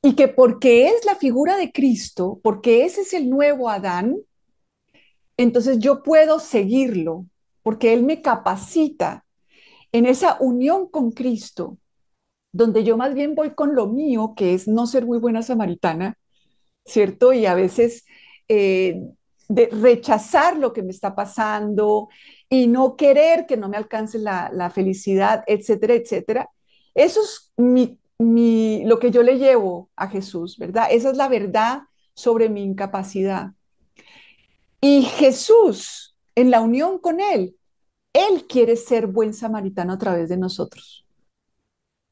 Y 0.02 0.16
que 0.16 0.28
porque 0.28 0.88
es 0.88 1.06
la 1.06 1.14
figura 1.14 1.56
de 1.56 1.72
Cristo, 1.72 2.40
porque 2.42 2.86
ese 2.86 3.02
es 3.02 3.14
el 3.14 3.30
nuevo 3.30 3.70
Adán, 3.70 4.18
entonces 5.44 5.80
yo 5.80 6.04
puedo 6.04 6.40
seguirlo, 6.40 7.26
porque 7.64 7.94
Él 7.94 8.04
me 8.04 8.22
capacita 8.22 9.26
en 9.92 10.06
esa 10.06 10.38
unión 10.40 10.90
con 10.90 11.12
Cristo, 11.12 11.78
donde 12.52 12.84
yo 12.84 12.98
más 12.98 13.14
bien 13.14 13.36
voy 13.36 13.52
con 13.52 13.74
lo 13.74 13.88
mío, 13.88 14.34
que 14.36 14.54
es 14.54 14.68
no 14.68 14.86
ser 14.86 15.06
muy 15.06 15.18
buena 15.18 15.42
samaritana, 15.42 16.18
¿cierto? 16.86 17.32
Y 17.32 17.46
a 17.46 17.54
veces 17.54 18.06
eh, 18.50 19.02
de 19.48 19.68
rechazar 19.68 20.58
lo 20.58 20.74
que 20.74 20.84
me 20.84 20.92
está 20.92 21.16
pasando 21.16 22.10
y 22.50 22.68
no 22.68 22.98
querer 22.98 23.46
que 23.46 23.56
no 23.56 23.70
me 23.70 23.78
alcance 23.78 24.20
la, 24.20 24.72
felicidad, 24.76 25.44
etcétera, 25.48 25.94
etcétera. 25.94 26.50
Eso 26.94 27.22
es 27.22 27.54
lo 27.58 29.00
que 29.00 29.12
yo 29.12 29.24
le 29.24 29.38
llevo 29.38 29.90
a 29.96 30.10
Jesús, 30.10 30.58
¿verdad? 30.58 30.88
Esa 30.92 31.12
es 31.12 31.18
la 31.18 31.30
verdad 31.30 31.84
sobre 32.14 32.50
mi 32.50 32.64
incapacidad. 32.64 33.52
Y 34.82 35.04
Jesús, 35.04 36.16
en 36.36 36.52
la 36.52 36.62
unión 36.62 37.00
con 37.00 37.20
Él, 37.20 37.58
Él 38.14 38.46
quiere 38.48 38.76
ser 38.76 39.08
buen 39.08 39.34
samaritano 39.34 39.94
a 39.94 39.98
través 39.98 40.30
de 40.30 40.38
nosotros. 40.38 41.06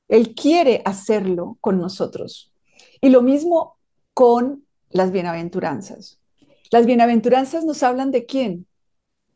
Él 0.07 0.35
quiere 0.35 0.81
hacerlo 0.85 1.57
con 1.61 1.79
nosotros. 1.79 2.51
Y 3.01 3.09
lo 3.09 3.21
mismo 3.21 3.77
con 4.13 4.65
las 4.89 5.11
bienaventuranzas. 5.11 6.19
Las 6.71 6.85
bienaventuranzas 6.85 7.65
nos 7.65 7.83
hablan 7.83 8.11
de 8.11 8.25
quién? 8.25 8.67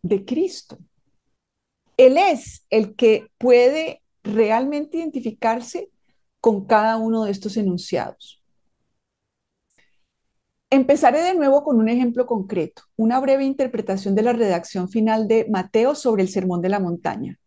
De 0.02 0.26
Cristo. 0.26 0.78
Él 1.98 2.17
es 2.17 2.65
el 2.70 2.96
que 2.96 3.28
puede 3.38 4.02
realmente 4.24 4.98
identificarse 4.98 5.89
con 6.39 6.65
cada 6.65 6.98
uno 6.98 7.26
de 7.26 7.32
estos 7.32 7.58
enunciados. 7.58 8.41
Empezaré 10.74 11.22
de 11.22 11.36
nuevo 11.36 11.66
con 11.66 11.80
un 11.80 11.90
ejemplo 11.90 12.26
concreto, 12.26 12.84
una 12.96 13.20
breve 13.20 13.44
interpretación 13.44 14.16
de 14.16 14.22
la 14.22 14.32
redacción 14.32 14.90
final 14.90 15.28
de 15.28 15.46
Mateo 15.50 15.96
sobre 15.96 16.24
el 16.24 16.30
Sermón 16.30 16.62
de 16.62 16.70
la 16.70 16.80
Montaña. 16.80 17.38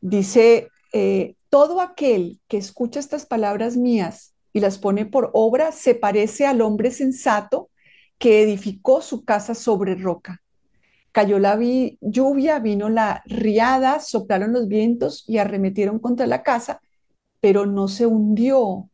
Dice, 0.00 0.68
eh, 0.94 1.34
todo 1.50 1.82
aquel 1.82 2.40
que 2.48 2.56
escucha 2.56 3.00
estas 3.00 3.26
palabras 3.26 3.76
mías 3.76 4.34
y 4.54 4.60
las 4.60 4.78
pone 4.78 5.04
por 5.04 5.30
obra 5.34 5.72
se 5.72 5.94
parece 5.94 6.46
al 6.46 6.62
hombre 6.62 6.90
sensato 6.90 7.68
que 8.16 8.42
edificó 8.42 9.02
su 9.02 9.26
casa 9.26 9.54
sobre 9.54 9.94
roca. 9.94 10.40
Cayó 11.12 11.38
la 11.38 11.58
lluvia, 12.00 12.60
vino 12.60 12.88
la 12.88 13.22
riada, 13.26 14.00
soplaron 14.00 14.54
los 14.54 14.68
vientos 14.68 15.24
y 15.28 15.36
arremetieron 15.36 15.98
contra 15.98 16.26
la 16.26 16.42
casa, 16.42 16.80
pero 17.40 17.66
no 17.66 17.88
se 17.88 18.06
hundió 18.06 18.88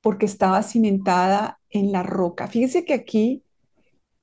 porque 0.00 0.26
estaba 0.26 0.62
cimentada 0.62 1.58
en 1.74 1.92
la 1.92 2.02
roca. 2.02 2.48
Fíjense 2.48 2.86
que 2.86 2.94
aquí 2.94 3.42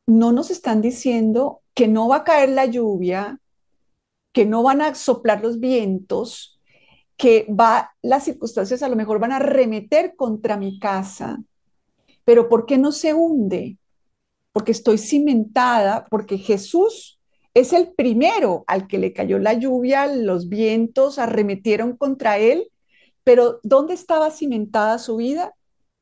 no 0.08 0.32
nos 0.32 0.50
están 0.50 0.82
diciendo 0.82 1.62
que 1.76 1.88
no 1.88 2.08
va 2.08 2.18
a 2.18 2.24
caer 2.24 2.50
la 2.50 2.66
lluvia, 2.66 3.40
que 4.34 4.48
no 4.48 4.64
van 4.64 4.82
a 4.82 4.96
soplar 4.96 5.44
los 5.44 5.60
vientos, 5.60 6.60
que 7.16 7.46
va, 7.48 7.92
las 8.02 8.24
circunstancias 8.24 8.82
a 8.82 8.90
lo 8.90 8.96
mejor 8.96 9.20
van 9.20 9.32
a 9.32 9.36
arremeter 9.36 10.16
contra 10.16 10.58
mi 10.58 10.80
casa, 10.80 11.38
pero 12.26 12.50
¿por 12.50 12.66
qué 12.66 12.80
no 12.80 12.92
se 12.92 13.14
hunde? 13.14 13.78
porque 14.52 14.72
estoy 14.72 14.98
cimentada, 14.98 16.06
porque 16.10 16.38
Jesús 16.38 17.20
es 17.54 17.74
el 17.74 17.94
primero 17.94 18.64
al 18.68 18.88
que 18.88 18.98
le 18.98 19.14
cayó 19.14 19.40
la 19.40 19.54
lluvia, 19.54 20.08
los 20.08 20.50
vientos 20.50 21.20
arremetieron 21.20 21.96
contra 21.98 22.38
él, 22.38 22.72
pero 23.24 23.60
¿dónde 23.64 23.94
estaba 23.94 24.32
cimentada 24.32 24.98
su 24.98 25.18
vida? 25.18 25.54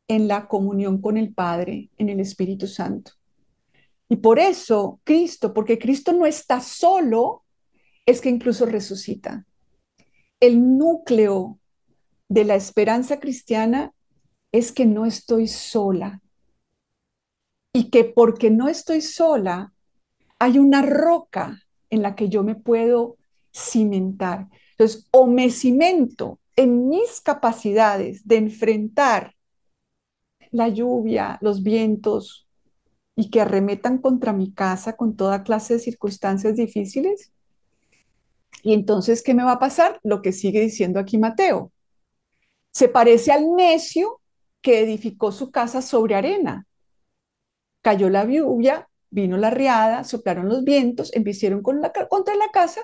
En 0.10 0.28
la 0.28 0.50
comunión 0.50 1.02
con 1.02 1.16
el 1.16 1.34
Padre, 1.34 1.90
en 1.98 2.10
el 2.10 2.20
Espíritu 2.20 2.68
Santo. 2.68 3.14
Y 4.10 4.18
por 4.18 4.40
eso 4.40 5.00
Cristo, 5.06 5.54
porque 5.54 5.80
Cristo 5.80 6.12
no 6.12 6.26
está 6.26 6.60
solo, 6.60 7.46
es 8.06 8.20
que 8.20 8.28
incluso 8.28 8.66
resucita. 8.66 9.46
El 10.42 10.78
núcleo 10.78 11.60
de 12.28 12.44
la 12.44 12.56
esperanza 12.56 13.22
cristiana 13.22 13.94
es 14.52 14.74
que 14.74 14.86
no 14.86 15.06
estoy 15.06 15.48
sola, 15.48 16.22
y 17.74 17.90
que 17.90 18.04
porque 18.04 18.50
no 18.50 18.68
estoy 18.68 19.02
sola, 19.02 19.74
hay 20.40 20.58
una 20.58 20.82
roca 20.82 21.62
en 21.90 22.02
la 22.02 22.16
que 22.16 22.30
yo 22.30 22.44
me 22.44 22.56
puedo 22.56 23.18
cimentar. 23.54 24.48
Entonces, 24.72 25.08
o 25.12 25.28
me 25.28 25.50
cimento 25.50 26.40
en 26.56 26.88
mis 26.90 27.22
capacidades 27.22 28.28
de 28.28 28.38
enfrentar 28.38 29.36
la 30.52 30.70
lluvia, 30.70 31.38
los 31.42 31.64
vientos 31.64 32.48
y 33.16 33.30
que 33.30 33.42
arremetan 33.42 33.98
contra 34.00 34.34
mi 34.34 34.52
casa 34.54 34.96
con 34.96 35.16
toda 35.16 35.44
clase 35.44 35.76
de 35.76 35.80
circunstancias 35.80 36.56
difíciles. 36.56 37.32
Y 38.64 38.74
entonces, 38.74 39.24
¿qué 39.24 39.34
me 39.34 39.44
va 39.44 39.54
a 39.54 39.60
pasar? 39.60 40.00
Lo 40.04 40.22
que 40.22 40.32
sigue 40.32 40.62
diciendo 40.62 41.00
aquí 41.00 41.18
Mateo. 41.18 41.72
Se 42.72 42.88
parece 42.88 43.32
al 43.32 43.56
necio 43.56 44.22
que 44.62 44.82
edificó 44.82 45.32
su 45.32 45.52
casa 45.52 45.82
sobre 45.82 46.16
arena 46.16 46.68
cayó 47.82 48.10
la 48.10 48.26
lluvia, 48.26 48.90
vino 49.10 49.38
la 49.38 49.50
riada, 49.50 50.04
soplaron 50.04 50.50
los 50.50 50.64
vientos, 50.64 51.14
embistieron 51.16 51.62
contra 51.62 52.36
la 52.36 52.50
casa 52.52 52.82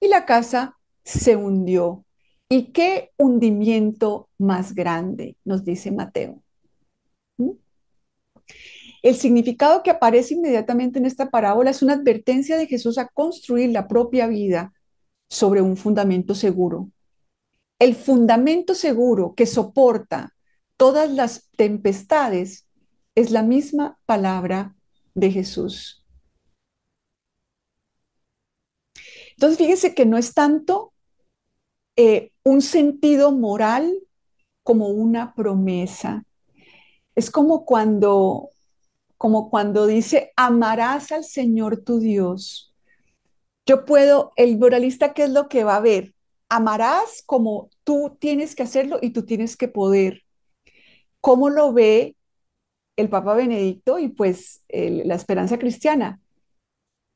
y 0.00 0.08
la 0.08 0.24
casa 0.26 0.78
se 1.04 1.36
hundió. 1.36 2.04
¿Y 2.48 2.72
qué 2.72 3.12
hundimiento 3.16 4.28
más 4.38 4.74
grande? 4.74 5.36
Nos 5.44 5.64
dice 5.64 5.90
Mateo. 5.90 6.42
El 9.02 9.16
significado 9.16 9.82
que 9.82 9.90
aparece 9.90 10.34
inmediatamente 10.34 10.98
en 10.98 11.06
esta 11.06 11.30
parábola 11.30 11.70
es 11.70 11.82
una 11.82 11.94
advertencia 11.94 12.56
de 12.56 12.66
Jesús 12.66 12.98
a 12.98 13.08
construir 13.08 13.70
la 13.70 13.88
propia 13.88 14.26
vida 14.28 14.72
sobre 15.28 15.60
un 15.60 15.76
fundamento 15.76 16.34
seguro. 16.34 16.88
El 17.80 17.96
fundamento 17.96 18.74
seguro 18.74 19.34
que 19.34 19.46
soporta 19.46 20.34
todas 20.76 21.10
las 21.10 21.50
tempestades 21.56 22.66
es 23.16 23.30
la 23.30 23.42
misma 23.42 23.98
palabra 24.06 24.76
de 25.14 25.30
Jesús. 25.32 26.04
Entonces, 29.32 29.58
fíjense 29.58 29.94
que 29.94 30.06
no 30.06 30.18
es 30.18 30.34
tanto 30.34 30.92
eh, 31.96 32.30
un 32.44 32.62
sentido 32.62 33.32
moral 33.32 33.92
como 34.62 34.88
una 34.88 35.34
promesa. 35.34 36.24
Es 37.14 37.30
como 37.30 37.64
cuando, 37.64 38.50
como 39.18 39.50
cuando 39.50 39.86
dice, 39.86 40.32
amarás 40.36 41.12
al 41.12 41.24
Señor 41.24 41.78
tu 41.78 41.98
Dios. 42.00 42.74
Yo 43.66 43.84
puedo, 43.84 44.32
el 44.36 44.58
moralista, 44.58 45.14
¿qué 45.14 45.24
es 45.24 45.30
lo 45.30 45.48
que 45.48 45.64
va 45.64 45.76
a 45.76 45.80
ver? 45.80 46.14
Amarás 46.48 47.22
como 47.24 47.70
tú 47.84 48.16
tienes 48.18 48.54
que 48.54 48.62
hacerlo 48.64 48.98
y 49.00 49.10
tú 49.10 49.24
tienes 49.24 49.56
que 49.56 49.68
poder. 49.68 50.22
¿Cómo 51.20 51.50
lo 51.50 51.72
ve 51.72 52.16
el 52.96 53.08
Papa 53.08 53.34
Benedicto 53.34 53.98
y 53.98 54.08
pues 54.08 54.62
la 54.68 55.14
esperanza 55.14 55.58
cristiana? 55.58 56.20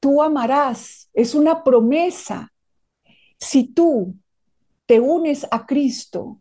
Tú 0.01 0.23
amarás, 0.23 1.11
es 1.15 1.35
una 1.35 1.65
promesa. 1.65 2.53
Si 3.39 3.65
tú 3.65 4.15
te 4.87 5.01
unes 5.01 5.47
a 5.51 5.67
Cristo, 5.67 6.41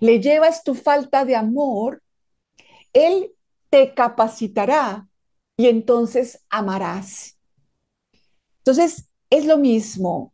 le 0.00 0.20
llevas 0.20 0.62
tu 0.62 0.74
falta 0.74 1.24
de 1.24 1.34
amor, 1.34 2.02
Él 2.92 3.32
te 3.70 3.94
capacitará 3.94 5.08
y 5.56 5.66
entonces 5.66 6.44
amarás. 6.48 7.38
Entonces, 8.58 9.10
es 9.30 9.46
lo 9.46 9.58
mismo. 9.58 10.32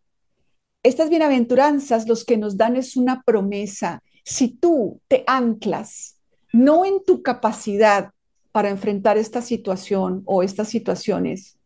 Estas 0.83 1.11
bienaventuranzas 1.11 2.07
los 2.07 2.25
que 2.25 2.37
nos 2.37 2.57
dan 2.57 2.77
es 2.77 2.97
una 2.97 3.23
promesa. 3.23 4.03
Si 4.25 4.49
tú 4.49 5.01
te 5.09 5.25
anclas 5.27 6.17
no 6.53 6.85
en 6.85 7.05
tu 7.05 7.23
capacidad 7.23 8.13
para 8.53 8.71
enfrentar 8.71 9.19
esta 9.19 9.43
situación 9.43 10.23
o 10.25 10.43
estas 10.43 10.69
situaciones, 10.69 11.59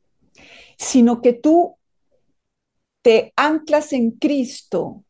sino 0.77 1.23
que 1.23 1.33
tú 1.33 1.77
te 3.03 3.33
anclas 3.37 3.93
en 3.93 4.11
Cristo, 4.11 5.05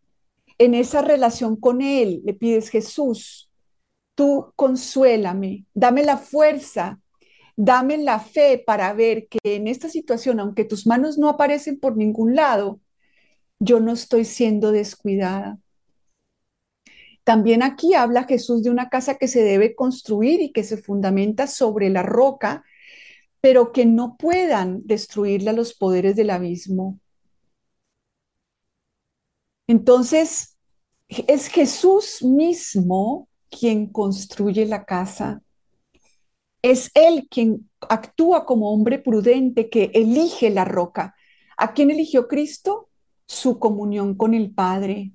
en 0.59 0.75
esa 0.75 1.01
relación 1.03 1.57
con 1.57 1.81
Él, 1.81 2.21
le 2.25 2.35
pides, 2.35 2.69
Jesús, 2.69 3.50
tú 4.21 4.53
consuélame, 4.55 5.65
dame 5.73 6.03
la 6.03 6.19
fuerza, 6.19 7.01
dame 7.57 7.97
la 7.97 8.21
fe 8.21 8.63
para 8.67 8.93
ver 8.93 9.29
que 9.29 9.39
en 9.43 9.67
esta 9.67 9.89
situación, 9.89 10.41
aunque 10.41 10.67
tus 10.67 10.87
manos 10.87 11.17
no 11.17 11.31
aparecen 11.31 11.81
por 11.81 11.97
ningún 11.97 12.37
lado, 12.37 12.81
yo 13.61 13.81
no 13.81 13.93
estoy 13.93 14.27
siendo 14.27 14.73
descuidada. 14.73 15.59
También 17.25 17.63
aquí 17.63 17.95
habla 17.95 18.25
Jesús 18.25 18.63
de 18.63 18.69
una 18.69 18.91
casa 18.91 19.17
que 19.17 19.27
se 19.27 19.43
debe 19.43 19.75
construir 19.75 20.43
y 20.43 20.53
que 20.53 20.65
se 20.65 20.77
fundamenta 20.77 21.47
sobre 21.47 21.89
la 21.89 22.03
roca, 22.03 22.63
pero 23.41 23.73
que 23.73 23.87
no 23.87 24.19
puedan 24.19 24.83
destruirla 24.87 25.55
los 25.55 25.73
poderes 25.73 26.15
del 26.15 26.29
abismo. 26.29 27.01
Entonces, 29.67 30.59
es 31.09 31.47
Jesús 31.49 32.23
mismo 32.23 33.30
quien 33.51 33.87
construye 33.87 34.65
la 34.67 34.85
casa. 34.85 35.43
Es 36.63 36.91
Él 36.95 37.27
quien 37.31 37.69
actúa 37.81 38.47
como 38.47 38.73
hombre 38.73 38.99
prudente 38.99 39.69
que 39.69 39.91
elige 39.95 40.51
la 40.51 40.65
roca. 40.65 41.15
¿A 41.57 41.73
quién 41.73 41.91
eligió 41.91 42.29
Cristo? 42.29 42.89
Su 43.27 43.59
comunión 43.59 44.15
con 44.15 44.35
el 44.35 44.53
Padre. 44.53 45.13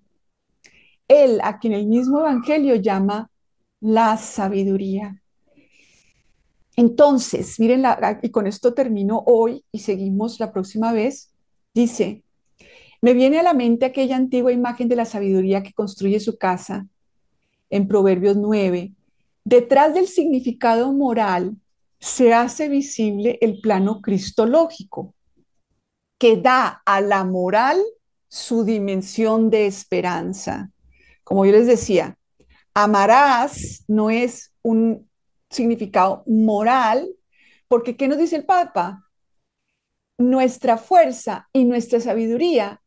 Él, 1.07 1.39
a 1.43 1.59
quien 1.59 1.73
el 1.73 1.87
mismo 1.87 2.19
Evangelio 2.19 2.75
llama 2.75 3.29
la 3.79 4.17
sabiduría. 4.17 5.21
Entonces, 6.75 7.59
miren, 7.59 7.83
y 8.21 8.29
con 8.31 8.47
esto 8.47 8.73
termino 8.73 9.23
hoy 9.25 9.63
y 9.71 9.79
seguimos 9.79 10.39
la 10.39 10.51
próxima 10.51 10.91
vez, 10.91 11.31
dice, 11.73 12.23
me 13.01 13.13
viene 13.13 13.39
a 13.39 13.43
la 13.43 13.53
mente 13.53 13.85
aquella 13.85 14.15
antigua 14.15 14.51
imagen 14.51 14.89
de 14.89 14.95
la 14.95 15.05
sabiduría 15.05 15.63
que 15.63 15.73
construye 15.73 16.19
su 16.19 16.37
casa 16.37 16.87
en 17.69 17.87
Proverbios 17.87 18.37
9. 18.37 18.93
Detrás 19.43 19.93
del 19.93 20.07
significado 20.07 20.91
moral 20.93 21.55
se 21.99 22.33
hace 22.33 22.69
visible 22.69 23.37
el 23.41 23.61
plano 23.61 24.01
cristológico, 24.01 25.13
que 26.17 26.37
da 26.37 26.81
a 26.85 27.01
la 27.01 27.23
moral 27.23 27.81
su 28.27 28.63
dimensión 28.63 29.49
de 29.49 29.65
esperanza. 29.65 30.71
Como 31.23 31.45
yo 31.45 31.51
les 31.51 31.67
decía, 31.67 32.17
amarás 32.73 33.83
no 33.87 34.09
es 34.09 34.53
un 34.61 35.09
significado 35.49 36.23
moral, 36.27 37.07
porque 37.67 37.95
¿qué 37.95 38.07
nos 38.07 38.17
dice 38.17 38.35
el 38.35 38.45
Papa? 38.45 39.03
Nuestra 40.17 40.77
fuerza 40.77 41.49
y 41.53 41.65
nuestra 41.65 41.99
sabiduría 41.99 42.81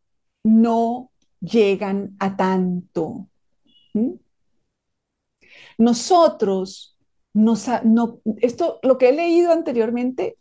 no 0.45 1.11
llegan 1.41 2.17
a 2.19 2.37
tanto. 2.37 3.29
Nosotros, 5.79 6.99
nos, 7.33 7.67
no, 7.85 8.21
esto, 8.41 8.81
lo 8.83 8.99
que 8.99 9.09
he 9.09 9.13
leído 9.13 9.53
anteriormente, 9.53 10.37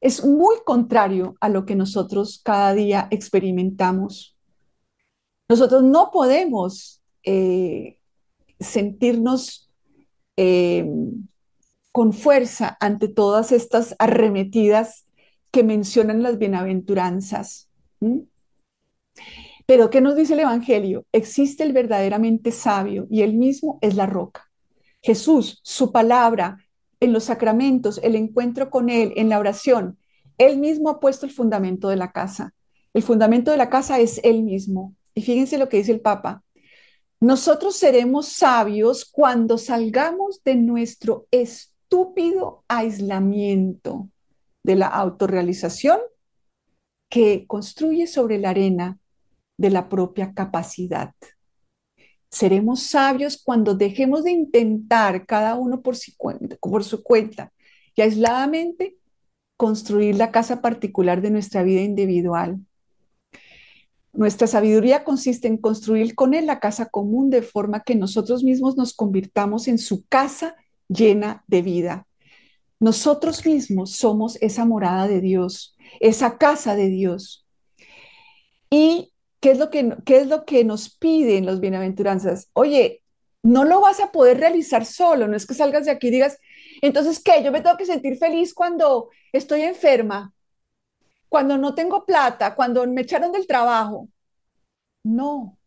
es 0.00 0.24
muy 0.24 0.56
contrario 0.64 1.36
a 1.40 1.48
lo 1.48 1.64
que 1.64 1.76
nosotros 1.76 2.40
cada 2.44 2.74
día 2.74 3.06
experimentamos. 3.10 4.36
Nosotros 5.48 5.84
no 5.84 6.10
podemos 6.10 7.00
eh, 7.22 7.98
sentirnos 8.58 9.70
eh, 10.36 10.90
con 11.92 12.12
fuerza 12.12 12.76
ante 12.80 13.06
todas 13.06 13.52
estas 13.52 13.94
arremetidas 13.98 15.06
que 15.52 15.62
mencionan 15.62 16.22
las 16.22 16.38
bienaventuranzas. 16.38 17.68
Pero 19.66 19.90
¿qué 19.90 20.00
nos 20.00 20.16
dice 20.16 20.32
el 20.32 20.40
Evangelio? 20.40 21.04
Existe 21.12 21.62
el 21.62 21.72
verdaderamente 21.72 22.50
sabio 22.50 23.06
y 23.10 23.22
él 23.22 23.34
mismo 23.34 23.78
es 23.82 23.94
la 23.94 24.06
roca. 24.06 24.50
Jesús, 25.02 25.60
su 25.62 25.92
palabra, 25.92 26.58
en 27.00 27.12
los 27.12 27.24
sacramentos, 27.24 27.98
el 28.02 28.14
encuentro 28.14 28.70
con 28.70 28.88
Él, 28.88 29.12
en 29.16 29.28
la 29.28 29.40
oración, 29.40 29.98
Él 30.38 30.58
mismo 30.58 30.88
ha 30.88 31.00
puesto 31.00 31.26
el 31.26 31.32
fundamento 31.32 31.88
de 31.88 31.96
la 31.96 32.12
casa. 32.12 32.54
El 32.94 33.02
fundamento 33.02 33.50
de 33.50 33.56
la 33.56 33.70
casa 33.70 33.98
es 33.98 34.20
Él 34.22 34.44
mismo. 34.44 34.94
Y 35.14 35.22
fíjense 35.22 35.58
lo 35.58 35.68
que 35.68 35.78
dice 35.78 35.92
el 35.92 36.00
Papa. 36.00 36.44
Nosotros 37.20 37.76
seremos 37.76 38.28
sabios 38.28 39.04
cuando 39.04 39.58
salgamos 39.58 40.42
de 40.44 40.56
nuestro 40.56 41.26
estúpido 41.30 42.64
aislamiento 42.68 44.08
de 44.62 44.76
la 44.76 44.86
autorrealización 44.86 45.98
que 47.08 47.46
construye 47.46 48.06
sobre 48.06 48.38
la 48.38 48.50
arena 48.50 48.98
de 49.58 49.70
la 49.70 49.88
propia 49.88 50.34
capacidad. 50.34 51.14
Seremos 52.32 52.84
sabios 52.84 53.42
cuando 53.44 53.74
dejemos 53.74 54.24
de 54.24 54.30
intentar 54.30 55.26
cada 55.26 55.54
uno 55.54 55.82
por 55.82 55.96
su, 55.96 57.02
cuenta, 57.02 57.52
y 57.94 58.00
aisladamente 58.00 58.96
construir 59.58 60.16
la 60.16 60.32
casa 60.32 60.62
particular 60.62 61.20
de 61.20 61.30
nuestra 61.30 61.62
vida 61.62 61.82
individual. 61.82 62.58
Nuestra 64.14 64.46
sabiduría 64.46 65.04
consiste 65.04 65.46
en 65.46 65.58
construir 65.58 66.14
con 66.14 66.32
Él 66.32 66.46
la 66.46 66.58
casa 66.58 66.86
común 66.86 67.28
de 67.28 67.42
forma 67.42 67.82
que 67.82 67.96
nosotros 67.96 68.42
mismos 68.44 68.78
nos 68.78 68.94
convirtamos 68.94 69.68
en 69.68 69.76
su 69.76 70.06
casa 70.06 70.56
llena 70.88 71.44
de 71.48 71.60
vida. 71.60 72.06
Nosotros 72.80 73.44
mismos 73.44 73.92
somos 73.92 74.38
esa 74.40 74.64
morada 74.64 75.06
de 75.06 75.20
Dios, 75.20 75.76
esa 76.00 76.38
casa 76.38 76.76
de 76.76 76.88
Dios. 76.88 77.46
Y 78.70 79.11
¿qué 79.42 79.50
es 79.50 79.58
lo 80.28 80.44
que, 80.44 80.64
nos 80.64 80.96
piden 80.96 81.46
los 81.46 81.58
bienaventuranzas? 81.58 82.48
Oye, 82.52 83.02
no 83.42 83.64
lo 83.64 83.80
vas 83.80 83.98
a 83.98 84.12
poder 84.12 84.38
realizar 84.38 84.86
solo, 84.86 85.26
no 85.26 85.36
es 85.36 85.46
que 85.46 85.54
salgas 85.54 85.84
de 85.84 85.90
aquí 85.90 86.06
y 86.06 86.10
digas, 86.12 86.38
entonces, 86.80 87.20
¿qué? 87.20 87.42
Yo 87.42 87.50
me 87.50 87.60
tengo 87.60 87.76
que 87.76 87.84
sentir 87.84 88.16
feliz 88.18 88.54
cuando 88.54 89.10
estoy 89.32 89.62
enferma, 89.62 90.32
cuando 91.28 91.58
no 91.58 91.74
tengo 91.74 92.06
plata, 92.06 92.54
cuando 92.54 92.86
me 92.86 93.00
echaron 93.00 93.32
del 93.32 93.48
trabajo. 93.48 94.08
No, 95.02 95.58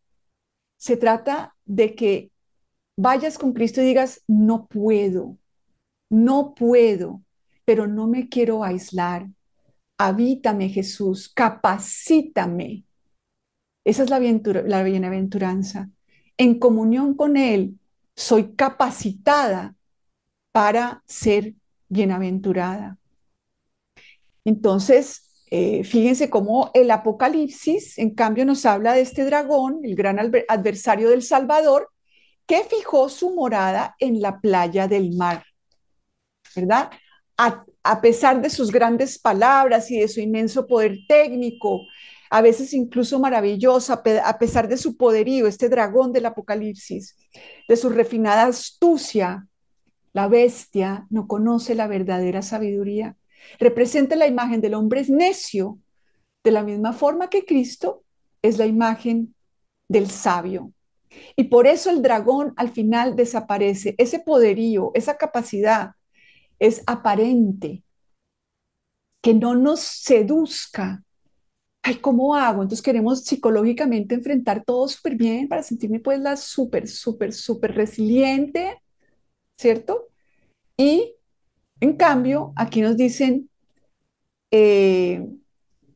se 0.77 0.95
trata 0.95 1.53
de 1.65 1.95
que 1.95 2.31
vayas 2.97 3.37
con 3.37 3.51
Cristo 3.51 3.81
y 3.81 3.85
digas, 3.85 4.23
no 4.25 4.67
puedo, 4.67 5.37
no 6.09 6.55
puedo, 6.55 7.21
pero 7.65 7.87
no 7.87 8.07
me 8.07 8.29
quiero 8.29 8.63
aislar. 8.63 9.27
Habítame 9.97 10.69
Jesús, 10.69 11.27
capacítame 11.27 12.84
esa 13.85 14.03
es 14.03 14.09
la, 14.09 14.19
la 14.19 14.83
bienaventuranza. 14.83 15.89
En 16.37 16.59
comunión 16.59 17.15
con 17.15 17.37
Él, 17.37 17.79
soy 18.15 18.55
capacitada 18.55 19.75
para 20.51 21.03
ser 21.05 21.53
bienaventurada. 21.87 22.97
Entonces, 24.43 25.45
eh, 25.51 25.83
fíjense 25.83 26.29
cómo 26.29 26.71
el 26.73 26.89
Apocalipsis, 26.91 27.97
en 27.99 28.15
cambio, 28.15 28.45
nos 28.45 28.65
habla 28.65 28.93
de 28.93 29.01
este 29.01 29.23
dragón, 29.23 29.79
el 29.83 29.95
gran 29.95 30.19
adversario 30.19 31.09
del 31.09 31.21
Salvador, 31.21 31.89
que 32.47 32.63
fijó 32.63 33.09
su 33.09 33.35
morada 33.35 33.95
en 33.99 34.21
la 34.21 34.39
playa 34.39 34.87
del 34.87 35.15
mar, 35.15 35.43
¿verdad? 36.55 36.89
A, 37.37 37.65
a 37.83 38.01
pesar 38.01 38.41
de 38.41 38.49
sus 38.49 38.71
grandes 38.71 39.19
palabras 39.19 39.91
y 39.91 39.99
de 39.99 40.07
su 40.07 40.19
inmenso 40.19 40.65
poder 40.65 40.99
técnico, 41.07 41.81
a 42.35 42.41
veces 42.41 42.73
incluso 42.73 43.17
maravilloso, 43.17 43.93
a 43.93 44.37
pesar 44.37 44.67
de 44.67 44.75
su 44.75 44.97
poderío, 44.97 45.47
este 45.47 45.69
dragón 45.69 46.11
del 46.11 46.25
Apocalipsis, 46.25 47.15
de 47.65 47.77
su 47.77 47.87
refinada 47.87 48.43
astucia, 48.43 49.47
la 50.11 50.27
bestia 50.27 51.07
no 51.09 51.29
conoce 51.29 51.75
la 51.75 51.87
verdadera 51.87 52.41
sabiduría. 52.41 53.15
Representa 53.57 54.17
la 54.17 54.27
imagen 54.27 54.59
del 54.59 54.73
hombre 54.73 55.05
necio, 55.07 55.79
de 56.43 56.51
la 56.51 56.63
misma 56.63 56.91
forma 56.91 57.29
que 57.29 57.45
Cristo 57.45 58.03
es 58.41 58.57
la 58.57 58.65
imagen 58.65 59.33
del 59.87 60.09
sabio. 60.09 60.73
Y 61.37 61.45
por 61.45 61.67
eso 61.67 61.89
el 61.89 62.01
dragón 62.01 62.53
al 62.57 62.67
final 62.67 63.15
desaparece. 63.15 63.95
Ese 63.97 64.19
poderío, 64.19 64.91
esa 64.93 65.15
capacidad 65.15 65.91
es 66.59 66.83
aparente, 66.85 67.85
que 69.21 69.33
no 69.33 69.55
nos 69.55 69.79
seduzca. 69.79 71.04
Ay, 71.87 71.97
¿cómo 71.97 72.35
hago? 72.35 72.63
Entonces 72.63 72.81
queremos 72.83 73.21
psicológicamente 73.25 74.15
enfrentar 74.15 74.63
todo 74.65 74.87
súper 74.87 75.15
bien 75.15 75.47
para 75.47 75.61
sentirme 75.61 75.99
pues 75.99 76.19
la 76.19 76.35
súper, 76.35 76.87
súper, 76.87 77.31
súper 77.31 77.75
resiliente, 77.75 78.81
¿cierto? 79.57 80.09
Y 80.77 81.15
en 81.81 81.97
cambio, 81.97 82.53
aquí 82.55 82.81
nos 82.81 82.97
dicen, 82.97 83.49
eh, 84.51 85.27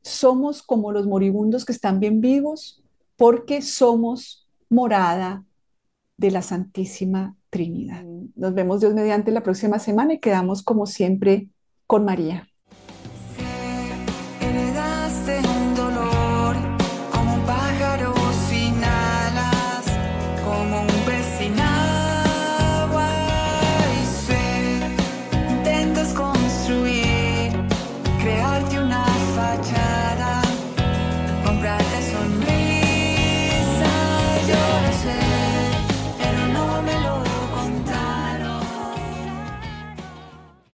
somos 0.03 0.63
como 0.63 0.91
los 0.91 1.07
moribundos 1.07 1.65
que 1.65 1.71
están 1.73 1.99
bien 1.99 2.21
vivos 2.21 2.83
porque 3.17 3.61
somos 3.61 4.49
morada 4.69 5.45
de 6.17 6.31
la 6.31 6.41
Santísima 6.43 7.37
Trinidad. 7.49 8.05
Nos 8.35 8.53
vemos 8.55 8.81
Dios 8.81 8.93
mediante 8.95 9.31
la 9.31 9.43
próxima 9.43 9.79
semana 9.79 10.15
y 10.15 10.19
quedamos 10.19 10.63
como 10.63 10.87
siempre 10.87 11.49
con 11.87 12.05
María. 12.05 12.48